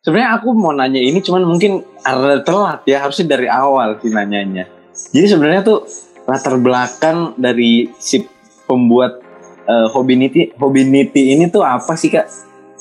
sebenarnya 0.06 0.30
aku 0.38 0.54
mau 0.54 0.70
nanya 0.70 1.02
ini 1.02 1.18
cuman 1.18 1.50
mungkin 1.50 1.82
ada 2.06 2.46
telat 2.46 2.86
ya 2.86 3.02
harusnya 3.02 3.26
dari 3.36 3.50
awal 3.50 3.98
sih 4.00 4.14
nanyanya. 4.14 4.75
Jadi 4.96 5.26
sebenarnya 5.28 5.62
tuh 5.64 5.84
latar 6.26 6.56
belakang 6.58 7.36
dari 7.36 7.92
si 8.00 8.24
pembuat 8.66 9.20
uh, 9.68 9.88
Hobinity 9.92 10.56
Hobinity 10.58 11.36
ini 11.36 11.52
tuh 11.52 11.62
apa 11.62 11.94
sih 12.00 12.10
kak? 12.10 12.28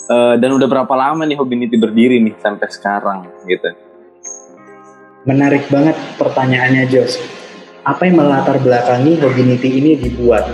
Uh, 0.04 0.36
dan 0.36 0.52
udah 0.52 0.68
berapa 0.68 0.94
lama 0.94 1.24
nih 1.24 1.36
Hobinity 1.36 1.80
berdiri 1.80 2.20
nih 2.20 2.36
sampai 2.38 2.68
sekarang 2.68 3.24
gitu? 3.48 3.72
Menarik 5.24 5.64
banget 5.72 5.96
pertanyaannya 6.20 6.84
Jos. 6.92 7.16
Apa 7.84 8.08
yang 8.08 8.20
melatar 8.20 8.60
belakangi 8.60 9.16
Hobinity 9.20 9.68
ini 9.80 9.90
dibuat? 9.96 10.44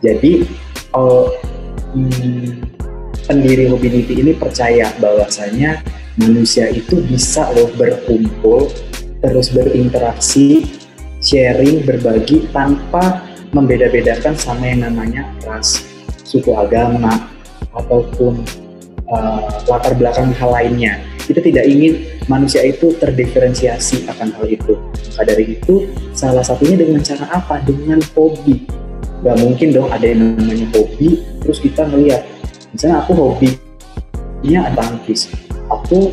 Jadi, 0.00 0.48
oh, 0.96 1.28
hmm, 1.92 2.64
pendiri 3.28 3.68
Hobinity 3.68 4.24
ini 4.24 4.32
percaya 4.32 4.88
bahwasanya 4.96 5.84
manusia 6.16 6.68
itu 6.72 7.00
bisa 7.04 7.48
loh 7.52 7.68
berkumpul, 7.76 8.68
terus 9.22 9.54
berinteraksi, 9.54 10.66
sharing, 11.22 11.86
berbagi 11.86 12.50
tanpa 12.50 13.22
membeda-bedakan 13.54 14.34
sama 14.34 14.66
yang 14.66 14.90
namanya 14.90 15.30
ras, 15.46 15.86
suku 16.26 16.50
agama, 16.58 17.30
ataupun 17.70 18.42
uh, 19.08 19.46
latar 19.70 19.94
belakang 19.94 20.34
hal 20.34 20.50
lainnya. 20.50 20.98
Kita 21.22 21.38
tidak 21.38 21.70
ingin 21.70 22.18
manusia 22.26 22.66
itu 22.66 22.98
terdiferensiasi 22.98 24.10
akan 24.10 24.34
hal 24.34 24.46
itu. 24.50 24.74
Maka 25.14 25.22
dari 25.22 25.54
itu, 25.54 25.86
salah 26.18 26.42
satunya 26.42 26.82
dengan 26.82 26.98
cara 27.06 27.30
apa? 27.30 27.62
Dengan 27.62 28.02
hobi. 28.18 28.66
Gak 29.22 29.38
mungkin 29.38 29.70
dong 29.70 29.86
ada 29.86 30.02
yang 30.02 30.34
namanya 30.34 30.66
hobi, 30.74 31.22
terus 31.46 31.62
kita 31.62 31.86
melihat, 31.86 32.26
misalnya 32.74 33.06
aku 33.06 33.14
hobinya 33.14 34.66
tangkis, 34.74 35.30
aku 35.70 36.10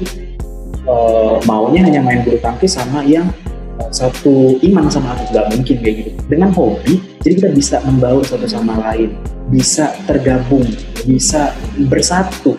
uh, 0.90 1.38
maunya 1.46 1.86
hanya 1.86 2.02
main 2.02 2.26
bulu 2.26 2.42
tangkis 2.42 2.74
sama 2.74 3.06
yang 3.06 3.30
uh, 3.78 3.90
satu 3.94 4.58
iman 4.66 4.90
sama 4.90 5.14
aku, 5.14 5.30
gak 5.30 5.54
mungkin 5.54 5.78
kayak 5.86 5.96
gitu. 6.02 6.10
Dengan 6.26 6.50
hobi, 6.58 6.98
jadi 7.22 7.34
kita 7.46 7.50
bisa 7.54 7.76
membaur 7.86 8.26
satu 8.26 8.50
sama 8.50 8.82
lain, 8.82 9.14
bisa 9.54 9.94
tergabung, 10.10 10.66
bisa 11.06 11.54
bersatu. 11.86 12.58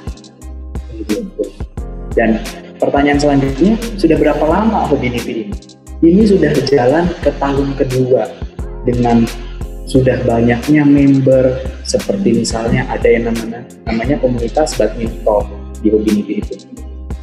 Dan 2.15 2.39
Pertanyaan 2.81 3.21
selanjutnya, 3.21 3.77
sudah 4.01 4.17
berapa 4.17 4.41
lama 4.49 4.89
hobi 4.89 5.13
Nipi 5.13 5.33
ini? 5.37 5.47
Ini 6.01 6.25
sudah 6.25 6.49
berjalan 6.57 7.13
ke 7.21 7.29
tahun 7.37 7.77
kedua 7.77 8.25
dengan 8.89 9.29
sudah 9.85 10.17
banyaknya 10.25 10.89
member 10.89 11.61
seperti 11.85 12.41
misalnya 12.41 12.89
ada 12.89 13.05
yang 13.05 13.29
namanya 13.29 13.69
namanya 13.85 14.17
komunitas 14.17 14.81
badminton 14.81 15.45
di 15.85 15.93
hobi 15.93 16.11
Nipi 16.25 16.35
itu 16.41 16.57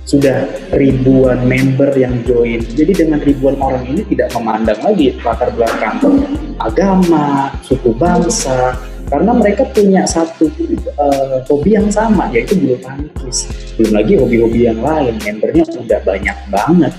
sudah 0.07 0.47
ribuan 0.71 1.43
member 1.43 1.91
yang 1.99 2.23
join. 2.23 2.63
Jadi 2.63 3.03
dengan 3.03 3.19
ribuan 3.19 3.59
orang 3.59 3.83
ini 3.91 4.07
tidak 4.07 4.31
memandang 4.39 4.79
lagi 4.79 5.19
latar 5.19 5.51
belakang 5.51 5.99
agama, 6.63 7.51
suku 7.59 7.91
bangsa, 7.91 8.79
karena 9.11 9.31
mereka 9.35 9.67
punya 9.67 10.07
satu 10.07 10.47
uh, 10.95 11.43
hobi 11.51 11.75
yang 11.75 11.91
sama 11.91 12.31
yaitu 12.31 12.55
bulu 12.55 12.79
tangkis. 12.79 13.51
Belum 13.75 13.99
lagi 13.99 14.15
hobi-hobi 14.15 14.71
yang 14.71 14.79
lain 14.79 15.19
membernya 15.19 15.63
udah 15.75 15.99
banyak 16.03 16.37
banget. 16.47 16.93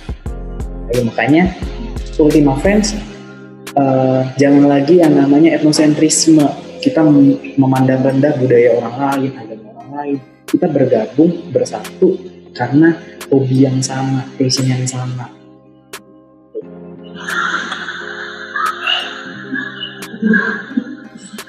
Lalu 0.92 1.02
makanya 1.08 1.44
Ultima 2.20 2.60
Friends 2.60 2.92
uh, 3.72 4.28
jangan 4.36 4.68
lagi 4.68 5.00
yang 5.00 5.16
namanya 5.16 5.56
etnosentrisme. 5.56 6.44
Kita 6.78 7.02
memandang 7.58 8.06
rendah 8.06 8.38
budaya 8.38 8.78
orang 8.78 8.96
lain 8.96 9.30
agama 9.34 9.68
orang 9.74 9.90
lain. 9.96 10.16
Kita 10.48 10.66
bergabung 10.70 11.52
bersatu 11.52 12.37
karena 12.58 12.98
hobi 13.30 13.62
yang 13.62 13.78
sama 13.78 14.26
passion 14.34 14.66
yang 14.66 14.82
sama 14.82 15.38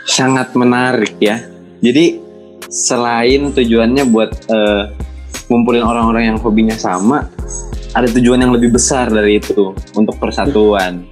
sangat 0.06 0.52
menarik 0.54 1.16
ya. 1.18 1.40
Jadi 1.80 2.20
selain 2.68 3.56
tujuannya 3.56 4.04
buat 4.12 4.32
uh, 4.52 4.92
ngumpulin 5.48 5.82
orang-orang 5.82 6.36
yang 6.36 6.38
hobinya 6.38 6.76
sama, 6.76 7.32
ada 7.96 8.06
tujuan 8.12 8.44
yang 8.44 8.52
lebih 8.52 8.76
besar 8.76 9.08
dari 9.08 9.40
itu 9.40 9.72
untuk 9.96 10.20
persatuan. 10.20 11.08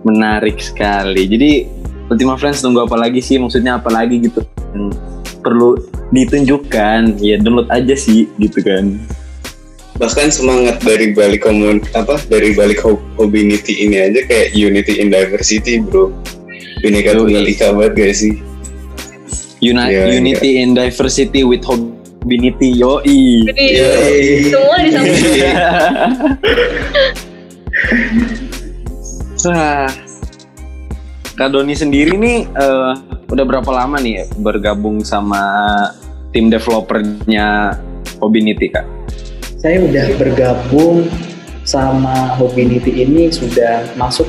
Menarik 0.00 0.58
sekali. 0.64 1.28
Jadi 1.28 1.50
Ultima 2.08 2.40
Friends 2.40 2.64
tunggu 2.64 2.84
apa 2.84 2.96
lagi 2.96 3.20
sih? 3.20 3.36
Maksudnya 3.36 3.76
apa 3.76 3.92
lagi 3.92 4.16
gitu? 4.20 4.40
Perlu 5.44 5.76
ditunjukkan. 6.12 7.22
Ya 7.22 7.40
download 7.40 7.70
aja 7.72 7.94
sih 7.96 8.28
gitu 8.36 8.60
kan. 8.60 8.98
Bahkan 9.94 10.34
semangat 10.34 10.82
dari 10.82 11.14
balik 11.14 11.46
komun 11.46 11.78
apa 11.94 12.18
dari 12.26 12.50
balik 12.52 12.82
hobi 12.82 13.46
Unity 13.46 13.86
ini 13.86 13.96
aja 14.02 14.20
kayak 14.26 14.50
Unity 14.58 14.98
in 14.98 15.08
Diversity, 15.14 15.78
Bro 15.78 16.10
Bineka 16.84 17.16
Tunggal 17.16 17.48
Ika 17.48 17.72
banget 17.72 17.92
gak 17.96 18.12
sih? 18.12 18.34
Uni 19.64 19.80
yeah, 19.88 20.12
unity 20.12 20.60
yeah. 20.60 20.68
in 20.68 20.76
diversity 20.76 21.40
with 21.40 21.64
Hobinity 21.64 22.76
yoi. 22.76 23.48
Yoi. 23.48 24.52
Semua 24.52 24.76
disambung. 24.84 25.16
Wah. 29.48 29.88
Kak 31.34 31.48
Doni 31.50 31.72
sendiri 31.74 32.14
nih 32.20 32.44
uh, 32.52 32.92
udah 33.30 33.44
berapa 33.44 33.70
lama 33.72 33.96
nih 34.00 34.28
bergabung 34.40 35.00
sama 35.00 35.40
tim 36.34 36.52
developernya 36.52 37.78
Hobinity 38.20 38.68
kak? 38.68 38.84
Saya 39.56 39.80
udah 39.80 40.06
bergabung 40.20 41.08
sama 41.64 42.36
Hobinity 42.36 43.04
ini 43.04 43.32
sudah 43.32 43.84
masuk 43.96 44.28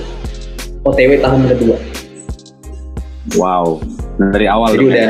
OTW 0.88 1.20
tahun 1.20 1.44
kedua. 1.52 1.78
Wow, 3.36 3.84
dari 4.32 4.48
awal 4.48 4.78
Jadi 4.78 4.86
udah, 4.86 5.10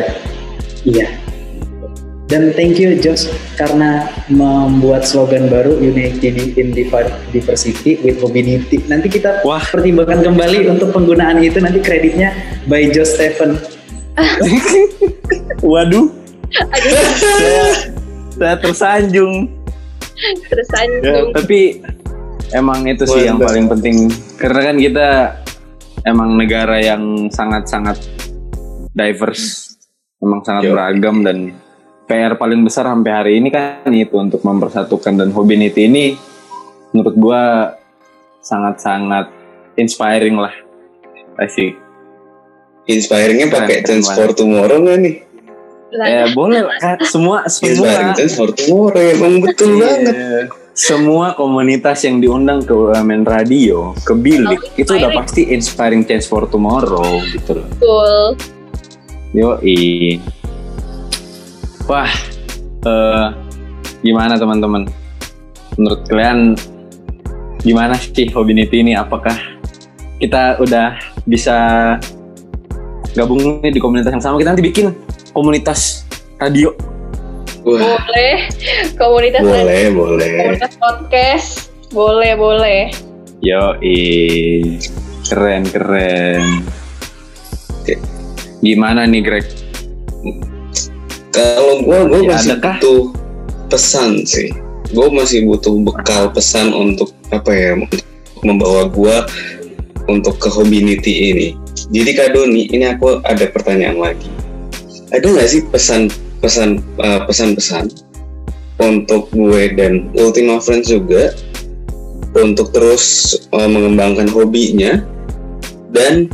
iya. 0.88 1.08
Dan 2.26 2.58
thank 2.58 2.82
you 2.82 2.98
Josh 2.98 3.30
karena 3.54 4.10
membuat 4.34 5.06
slogan 5.06 5.46
baru 5.46 5.78
Unity 5.78 6.58
in 6.58 6.74
Diversity 6.74 8.02
with 8.02 8.18
Mobility. 8.18 8.82
Nanti 8.90 9.14
kita 9.14 9.46
Wah. 9.46 9.62
pertimbangkan 9.62 10.26
kembali 10.26 10.74
untuk 10.74 10.90
penggunaan 10.90 11.38
itu 11.46 11.62
nanti 11.62 11.86
kreditnya 11.86 12.34
by 12.66 12.90
Josh 12.90 13.14
Stephen. 13.14 13.75
Waduh. 15.72 16.08
saya, 16.56 17.66
saya 18.36 18.56
tersanjung. 18.62 19.52
Tersanjung. 20.48 21.04
Ya, 21.04 21.36
tapi 21.36 21.84
emang 22.56 22.86
itu 22.88 23.04
sih 23.10 23.26
yang 23.26 23.42
paling 23.42 23.68
penting 23.68 24.08
karena 24.38 24.62
kan 24.72 24.76
kita 24.78 25.10
emang 26.06 26.38
negara 26.38 26.78
yang 26.78 27.28
sangat-sangat 27.34 27.98
diverse, 28.94 29.76
emang 30.22 30.46
sangat 30.46 30.70
Yo. 30.70 30.72
beragam 30.78 31.26
dan 31.26 31.52
PR 32.06 32.38
paling 32.38 32.62
besar 32.62 32.86
sampai 32.86 33.12
hari 33.12 33.32
ini 33.42 33.50
kan 33.50 33.90
itu 33.90 34.14
untuk 34.14 34.46
mempersatukan 34.46 35.18
dan 35.18 35.34
Hobinity 35.34 35.90
ini 35.90 36.14
menurut 36.94 37.16
gua 37.18 37.42
sangat-sangat 38.46 39.34
inspiring 39.76 40.38
lah. 40.38 40.54
Asik. 41.42 41.85
Inspiringnya 42.86 43.50
pakai 43.50 43.82
Chance 43.82 44.14
for 44.14 44.30
Tomorrow 44.34 44.78
nggak 44.86 44.98
nih? 45.02 45.16
Ya 45.96 46.28
boleh 46.36 46.68
lah, 46.68 47.00
semua 47.08 47.48
semua. 47.50 47.88
Inspiring 47.88 48.12
Chance 48.14 48.36
for 48.38 48.50
Tomorrow 48.54 49.02
emang 49.02 49.34
betul 49.42 49.80
yeah. 49.80 49.82
banget 49.82 50.16
semua 50.76 51.32
komunitas 51.40 52.04
yang 52.04 52.20
diundang 52.20 52.60
ke 52.60 52.76
UMN 52.76 53.24
Radio, 53.24 53.96
ke 54.04 54.12
Bilik, 54.12 54.60
oh, 54.60 54.76
itu 54.76 54.92
udah 54.92 55.12
pasti 55.16 55.48
inspiring 55.48 56.04
change 56.04 56.28
for 56.28 56.44
tomorrow 56.52 57.24
gitu 57.32 57.64
loh. 57.64 57.68
Betul. 57.80 58.22
Yoi. 59.32 60.20
Wah, 61.88 62.12
uh, 62.84 63.32
gimana 64.04 64.36
teman-teman? 64.36 64.84
Menurut 65.80 66.04
kalian 66.12 66.60
gimana 67.64 67.96
sih 67.96 68.28
Hobinity 68.36 68.84
ini? 68.84 69.00
Apakah 69.00 69.40
kita 70.20 70.60
udah 70.60 71.00
bisa 71.24 71.56
gabung 73.16 73.64
nih 73.64 73.72
di 73.72 73.80
komunitas 73.80 74.12
yang 74.12 74.24
sama? 74.24 74.36
Kita 74.38 74.52
nanti 74.52 74.66
bikin 74.66 74.92
komunitas 75.32 76.04
radio 76.36 76.76
Wah. 77.66 77.82
Boleh. 77.82 78.36
Komunitas 78.94 79.42
boleh, 79.42 79.66
radio, 79.66 79.90
boleh. 79.98 80.34
Komunitas 80.38 80.74
podcast. 80.78 81.48
Boleh, 81.90 82.32
boleh. 82.38 82.82
Yo, 83.42 83.74
keren, 85.26 85.66
keren. 85.74 86.62
Gimana 88.62 89.10
nih, 89.10 89.22
Greg? 89.26 89.46
Kalau 91.34 91.82
gue, 91.82 92.00
gue 92.06 92.22
ya, 92.22 92.30
masih 92.38 92.54
adakah? 92.54 92.78
butuh 92.78 93.02
pesan 93.74 94.30
sih. 94.30 94.54
Gue 94.94 95.10
masih 95.10 95.50
butuh 95.50 95.74
bekal 95.82 96.30
pesan 96.30 96.70
untuk 96.70 97.18
apa 97.34 97.50
ya? 97.50 97.82
Untuk 97.82 98.06
membawa 98.46 98.86
gue 98.94 99.16
untuk 100.06 100.38
ke 100.38 100.54
Hobinity 100.54 101.34
ini. 101.34 101.48
Jadi 101.94 102.12
Kak 102.18 102.34
Doni, 102.34 102.66
ini 102.74 102.86
aku 102.90 103.22
ada 103.22 103.46
pertanyaan 103.50 104.02
lagi. 104.02 104.30
Ada 105.14 105.26
nggak 105.26 105.50
sih 105.50 105.62
pesan 105.70 106.10
pesan 106.42 106.82
uh, 107.02 107.26
pesan-pesan 107.26 107.90
untuk 108.82 109.32
gue 109.32 109.72
dan 109.78 110.12
Ultima 110.18 110.60
Friends 110.60 110.92
juga 110.92 111.32
untuk 112.36 112.76
terus 112.76 113.38
uh, 113.56 113.70
mengembangkan 113.70 114.28
hobinya 114.28 115.00
dan 115.96 116.28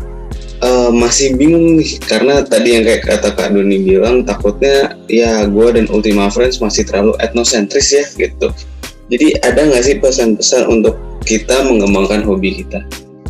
uh, 0.66 0.90
masih 0.90 1.38
bingung 1.38 1.78
nih 1.78 2.02
karena 2.10 2.42
tadi 2.42 2.80
yang 2.80 2.84
kayak 2.88 3.06
kata 3.06 3.30
Kak 3.38 3.54
Doni 3.54 3.86
bilang 3.86 4.26
takutnya 4.26 4.98
ya 5.06 5.46
gue 5.46 5.68
dan 5.78 5.86
Ultima 5.94 6.32
Friends 6.34 6.58
masih 6.58 6.88
terlalu 6.88 7.14
etnosentris 7.22 7.94
ya 7.94 8.04
gitu. 8.18 8.50
Jadi 9.12 9.38
ada 9.44 9.68
nggak 9.68 9.84
sih 9.84 9.96
pesan-pesan 10.00 10.72
untuk 10.72 10.96
kita 11.28 11.68
mengembangkan 11.68 12.24
hobi 12.24 12.64
kita? 12.64 12.82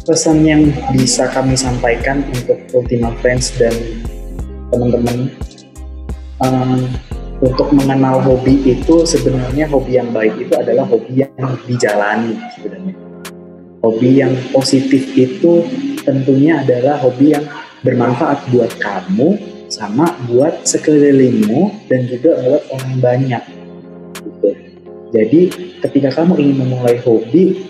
Pesan 0.01 0.41
yang 0.41 0.65
bisa 0.97 1.29
kami 1.29 1.53
sampaikan 1.53 2.25
untuk 2.33 2.57
Ultima 2.73 3.13
Friends 3.21 3.53
dan 3.53 3.69
teman-teman 4.73 5.29
um, 6.41 6.89
untuk 7.37 7.69
mengenal 7.69 8.17
hobi 8.17 8.65
itu 8.65 9.05
sebenarnya 9.05 9.69
hobi 9.69 10.01
yang 10.01 10.09
baik 10.09 10.41
itu 10.41 10.57
adalah 10.57 10.89
hobi 10.89 11.21
yang 11.21 11.53
dijalani 11.69 12.33
sebenarnya. 12.57 12.97
Hobi 13.85 14.09
yang 14.17 14.33
positif 14.49 15.05
itu 15.13 15.69
tentunya 16.01 16.65
adalah 16.65 16.97
hobi 16.97 17.37
yang 17.37 17.45
bermanfaat 17.85 18.49
buat 18.49 18.73
kamu 18.81 19.37
sama 19.69 20.17
buat 20.25 20.65
sekelilingmu 20.65 21.89
dan 21.89 22.09
juga 22.09 22.41
buat 22.41 22.63
orang 22.73 22.93
banyak. 22.97 23.43
Gitu. 24.17 24.49
Jadi 25.13 25.41
ketika 25.85 26.25
kamu 26.25 26.41
ingin 26.41 26.57
memulai 26.65 26.97
hobi, 27.05 27.69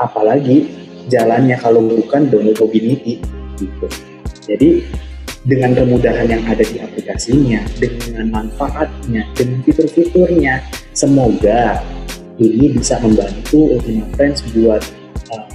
apalagi 0.00 0.80
jalannya 1.08 1.56
kalau 1.56 1.80
bukan 1.86 2.28
download 2.28 2.58
hobi 2.60 2.78
niti 2.82 3.14
gitu. 3.56 3.86
Jadi 4.44 4.84
dengan 5.48 5.72
kemudahan 5.72 6.28
yang 6.28 6.44
ada 6.44 6.60
di 6.60 6.76
aplikasinya, 6.80 7.64
dengan 7.80 8.28
manfaatnya, 8.28 9.24
dengan 9.32 9.64
fitur-fiturnya. 9.64 10.60
Semoga 10.92 11.80
ini 12.36 12.76
bisa 12.76 13.00
membantu 13.00 13.78
Ultima 13.78 14.04
Friends 14.16 14.44
buat 14.52 14.82
uh, 15.32 15.48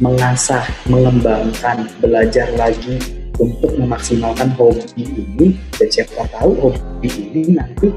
mengasah, 0.00 0.64
mengembangkan, 0.88 1.88
belajar 2.00 2.48
lagi 2.56 3.00
untuk 3.40 3.72
memaksimalkan 3.80 4.52
hobi 4.60 5.04
ini 5.08 5.56
dan 5.80 5.88
siapa 5.88 6.28
tahu 6.28 6.52
hobi 6.60 7.08
ini 7.08 7.56
nanti 7.56 7.88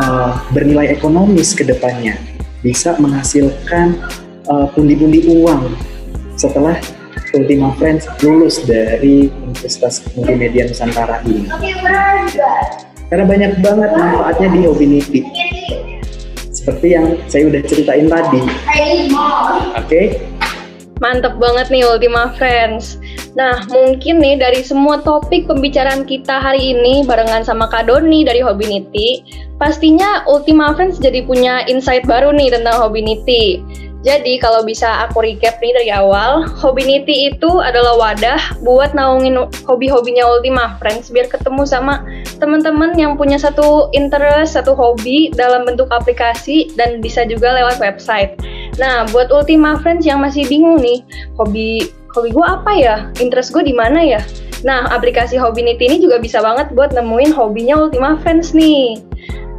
uh, 0.00 0.40
bernilai 0.56 0.96
ekonomis 0.96 1.52
ke 1.52 1.68
depannya 1.68 2.16
bisa 2.64 2.96
menghasilkan 2.96 4.00
uh, 4.48 4.64
pundi-pundi 4.72 5.28
uh, 5.28 5.36
uang 5.36 5.62
setelah 6.36 6.76
Ultima 7.34 7.72
Friends 7.76 8.06
lulus 8.22 8.62
dari 8.64 9.28
Universitas 9.28 10.04
Multimedia 10.14 10.68
Nusantara 10.68 11.24
ini. 11.24 11.48
Karena 13.08 13.24
banyak 13.24 13.52
banget 13.64 13.90
manfaatnya 13.96 14.48
di 14.52 14.60
Hobinity. 14.68 15.20
Seperti 16.52 16.86
yang 16.94 17.16
saya 17.26 17.48
udah 17.48 17.62
ceritain 17.64 18.06
tadi. 18.06 18.40
Oke? 18.44 19.84
Okay? 19.84 20.06
Mantep 20.96 21.36
banget 21.36 21.68
nih 21.68 21.84
Ultima 21.84 22.32
Friends. 22.40 22.96
Nah, 23.36 23.68
mungkin 23.68 24.16
nih 24.16 24.40
dari 24.40 24.64
semua 24.64 25.04
topik 25.04 25.44
pembicaraan 25.44 26.08
kita 26.08 26.40
hari 26.40 26.72
ini 26.72 27.04
barengan 27.04 27.44
sama 27.44 27.68
Kak 27.68 27.84
Doni 27.84 28.24
dari 28.24 28.40
Hobinity, 28.40 29.20
pastinya 29.60 30.24
Ultima 30.24 30.72
Friends 30.72 30.96
jadi 30.96 31.20
punya 31.20 31.68
insight 31.68 32.08
baru 32.08 32.32
nih 32.32 32.48
tentang 32.48 32.80
Hobinity. 32.80 33.60
Jadi 34.06 34.38
kalau 34.38 34.62
bisa 34.62 35.02
aku 35.02 35.18
recap 35.18 35.58
nih 35.58 35.74
dari 35.74 35.90
awal, 35.90 36.46
Hobinity 36.46 37.34
itu 37.34 37.58
adalah 37.58 37.98
wadah 37.98 38.38
buat 38.62 38.94
naungin 38.94 39.34
hobi-hobinya 39.66 40.22
Ultima 40.22 40.78
Friends 40.78 41.10
biar 41.10 41.26
ketemu 41.26 41.66
sama 41.66 42.06
teman-teman 42.38 42.94
yang 42.94 43.18
punya 43.18 43.34
satu 43.34 43.90
interest, 43.90 44.54
satu 44.54 44.78
hobi 44.78 45.34
dalam 45.34 45.66
bentuk 45.66 45.90
aplikasi 45.90 46.70
dan 46.78 47.02
bisa 47.02 47.26
juga 47.26 47.58
lewat 47.58 47.82
website. 47.82 48.38
Nah, 48.78 49.10
buat 49.10 49.34
Ultima 49.34 49.74
Friends 49.82 50.06
yang 50.06 50.22
masih 50.22 50.46
bingung 50.46 50.78
nih, 50.78 51.02
hobi 51.34 51.90
hobi 52.14 52.30
gue 52.30 52.46
apa 52.46 52.72
ya? 52.78 52.96
Interest 53.18 53.50
gue 53.50 53.66
di 53.66 53.74
mana 53.74 53.98
ya? 54.06 54.22
Nah, 54.62 54.86
aplikasi 54.94 55.34
Hobinity 55.34 55.82
ini 55.82 55.98
juga 55.98 56.22
bisa 56.22 56.38
banget 56.38 56.70
buat 56.78 56.94
nemuin 56.94 57.34
hobinya 57.34 57.74
Ultima 57.74 58.14
Friends 58.22 58.54
nih. 58.54 59.02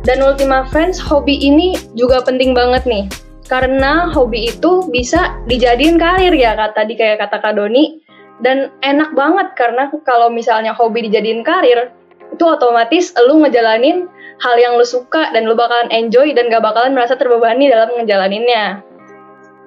Dan 0.08 0.24
Ultima 0.24 0.64
Friends, 0.72 1.04
hobi 1.04 1.36
ini 1.36 1.76
juga 2.00 2.24
penting 2.24 2.56
banget 2.56 2.88
nih 2.88 3.27
karena 3.48 4.12
hobi 4.12 4.52
itu 4.52 4.86
bisa 4.92 5.40
dijadiin 5.48 5.96
karir 5.96 6.36
ya 6.36 6.54
kata 6.54 6.84
tadi 6.84 6.94
kayak 7.00 7.24
kata 7.24 7.40
Kak 7.40 7.56
Doni 7.56 8.04
dan 8.44 8.70
enak 8.84 9.16
banget 9.18 9.56
karena 9.58 9.90
kalau 10.04 10.30
misalnya 10.30 10.76
hobi 10.76 11.08
dijadiin 11.08 11.42
karir 11.42 11.90
itu 12.28 12.44
otomatis 12.44 13.16
lu 13.24 13.40
ngejalanin 13.42 14.06
hal 14.38 14.56
yang 14.60 14.78
lu 14.78 14.86
suka 14.86 15.34
dan 15.34 15.50
lu 15.50 15.58
bakalan 15.58 15.90
enjoy 15.90 16.36
dan 16.36 16.52
gak 16.52 16.62
bakalan 16.62 16.94
merasa 16.94 17.18
terbebani 17.18 17.72
dalam 17.72 17.90
ngejalaninnya. 17.98 18.86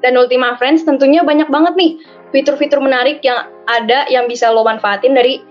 Dan 0.01 0.17
Ultima 0.17 0.57
Friends 0.57 0.87
tentunya 0.87 1.21
banyak 1.27 1.51
banget 1.53 1.75
nih 1.77 1.93
fitur-fitur 2.31 2.81
menarik 2.81 3.21
yang 3.27 3.51
ada 3.67 4.07
yang 4.09 4.31
bisa 4.31 4.49
lo 4.49 4.65
manfaatin 4.65 5.13
dari 5.13 5.43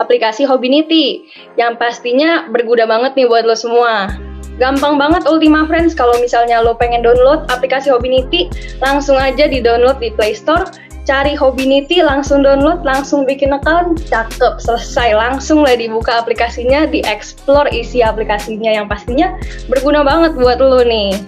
aplikasi 0.00 0.48
Hobinity 0.48 1.28
yang 1.54 1.78
pastinya 1.78 2.48
berguna 2.50 2.88
banget 2.88 3.14
nih 3.14 3.26
buat 3.28 3.44
lo 3.46 3.54
semua. 3.54 4.10
Gampang 4.56 4.96
banget 4.96 5.28
Ultima 5.28 5.68
Friends 5.68 5.92
kalau 5.92 6.16
misalnya 6.16 6.64
lo 6.64 6.72
pengen 6.72 7.04
download 7.04 7.44
aplikasi 7.52 7.92
Hobinity, 7.92 8.48
langsung 8.80 9.20
aja 9.20 9.44
di 9.44 9.60
download 9.60 10.00
di 10.00 10.08
Play 10.16 10.32
Store, 10.32 10.64
cari 11.04 11.36
Hobinity, 11.36 12.00
langsung 12.00 12.40
download, 12.40 12.80
langsung 12.80 13.28
bikin 13.28 13.52
account, 13.52 14.00
cakep, 14.08 14.56
selesai. 14.56 15.12
Langsung 15.12 15.60
lah 15.60 15.76
dibuka 15.76 16.24
aplikasinya, 16.24 16.88
di 16.88 17.04
explore 17.04 17.68
isi 17.68 18.00
aplikasinya 18.00 18.72
yang 18.72 18.88
pastinya 18.88 19.36
berguna 19.68 20.00
banget 20.00 20.32
buat 20.40 20.56
lo 20.56 20.80
nih. 20.80 21.20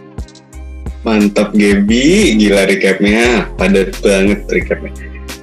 Mantap 1.04 1.52
Gaby, 1.52 2.32
gila 2.40 2.64
recapnya, 2.64 3.44
padat 3.60 3.92
banget 4.00 4.40
recapnya. 4.48 4.92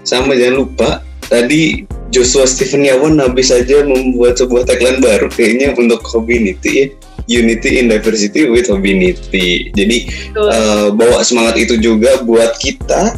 Sama 0.01 0.33
jangan 0.33 0.57
lupa, 0.57 1.05
tadi 1.29 1.85
Joshua 2.09 2.49
Stephen 2.49 2.81
Yawan 2.81 3.21
habis 3.21 3.53
saja 3.53 3.85
membuat 3.85 4.41
sebuah 4.41 4.65
tagline 4.65 5.05
baru 5.05 5.29
kayaknya 5.29 5.77
untuk 5.77 6.01
Hobinity 6.01 6.71
ya 6.73 6.85
Unity 7.25 7.81
in 7.81 7.89
Diversity 7.89 8.49
with 8.49 8.69
Hobinity. 8.69 9.73
Jadi 9.73 9.97
uh, 10.37 10.93
bawa 10.93 11.25
semangat 11.25 11.57
itu 11.57 11.77
juga 11.81 12.21
buat 12.21 12.57
kita, 12.61 13.17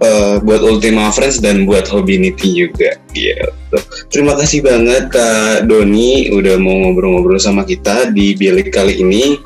uh, 0.00 0.36
buat 0.40 0.64
Ultima 0.64 1.12
Friends 1.12 1.40
dan 1.40 1.68
buat 1.68 1.84
Hobinity 1.88 2.66
juga. 2.66 2.96
Gitu. 3.12 3.78
Terima 4.08 4.34
kasih 4.38 4.64
banget 4.64 5.12
Kak 5.12 5.68
Doni 5.68 6.32
udah 6.32 6.56
mau 6.56 6.74
ngobrol-ngobrol 6.88 7.40
sama 7.40 7.68
kita 7.68 8.10
di 8.12 8.32
bilik 8.36 8.72
kali 8.72 9.00
ini. 9.00 9.36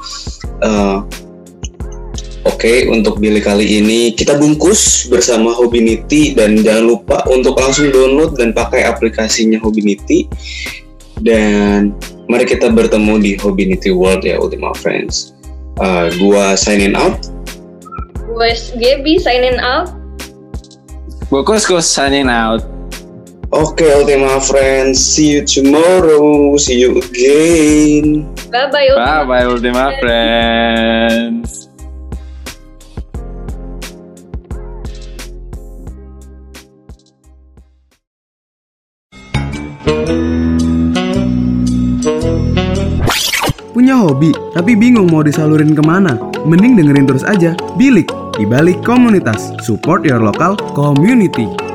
Uh, 0.63 1.03
Oke, 2.47 2.65
okay, 2.65 2.79
untuk 2.89 3.21
bilik 3.21 3.45
kali 3.45 3.83
ini 3.83 4.15
kita 4.15 4.39
bungkus 4.39 5.05
bersama 5.11 5.53
Hobinity 5.53 6.33
dan 6.33 6.57
jangan 6.63 6.97
lupa 6.97 7.21
untuk 7.29 7.59
langsung 7.61 7.93
download 7.93 8.41
dan 8.41 8.57
pakai 8.57 8.89
aplikasinya 8.89 9.61
Hobinity. 9.61 10.31
Dan 11.23 11.95
mari 12.29 12.45
kita 12.47 12.71
bertemu 12.71 13.15
di 13.19 13.33
Hobinity 13.41 13.91
World 13.91 14.23
ya 14.23 14.39
Ultima 14.39 14.75
Friends. 14.79 15.35
Uh, 15.79 16.11
gua 16.19 16.59
signing 16.59 16.99
out. 16.99 17.31
Gue 18.29 18.51
Gaby 18.79 19.19
signing 19.19 19.59
out. 19.59 19.91
Gue 21.29 21.43
Kusko 21.43 21.83
signing 21.83 22.31
out. 22.31 22.63
Oke 23.49 23.81
okay, 23.81 23.91
Ultima 23.97 24.37
Friends, 24.45 25.01
see 25.01 25.33
you 25.33 25.41
tomorrow. 25.41 26.53
See 26.61 26.85
you 26.85 27.01
again. 27.01 28.29
Bye 28.53 28.69
bye 28.69 28.89
Ultima. 28.93 29.05
Bye 29.05 29.25
bye 29.25 29.45
Ultima 29.49 29.85
Friends. 30.01 31.38
Hobi, 44.19 44.35
tapi 44.51 44.75
bingung 44.75 45.07
mau 45.15 45.23
disalurin 45.23 45.79
ke 45.79 45.83
mana? 45.87 46.19
Mending 46.43 46.75
dengerin 46.75 47.07
terus 47.07 47.23
aja, 47.23 47.55
Bilik, 47.79 48.11
di 48.35 48.43
balik 48.43 48.83
komunitas. 48.83 49.55
Support 49.63 50.03
your 50.03 50.19
local 50.19 50.59
community. 50.75 51.68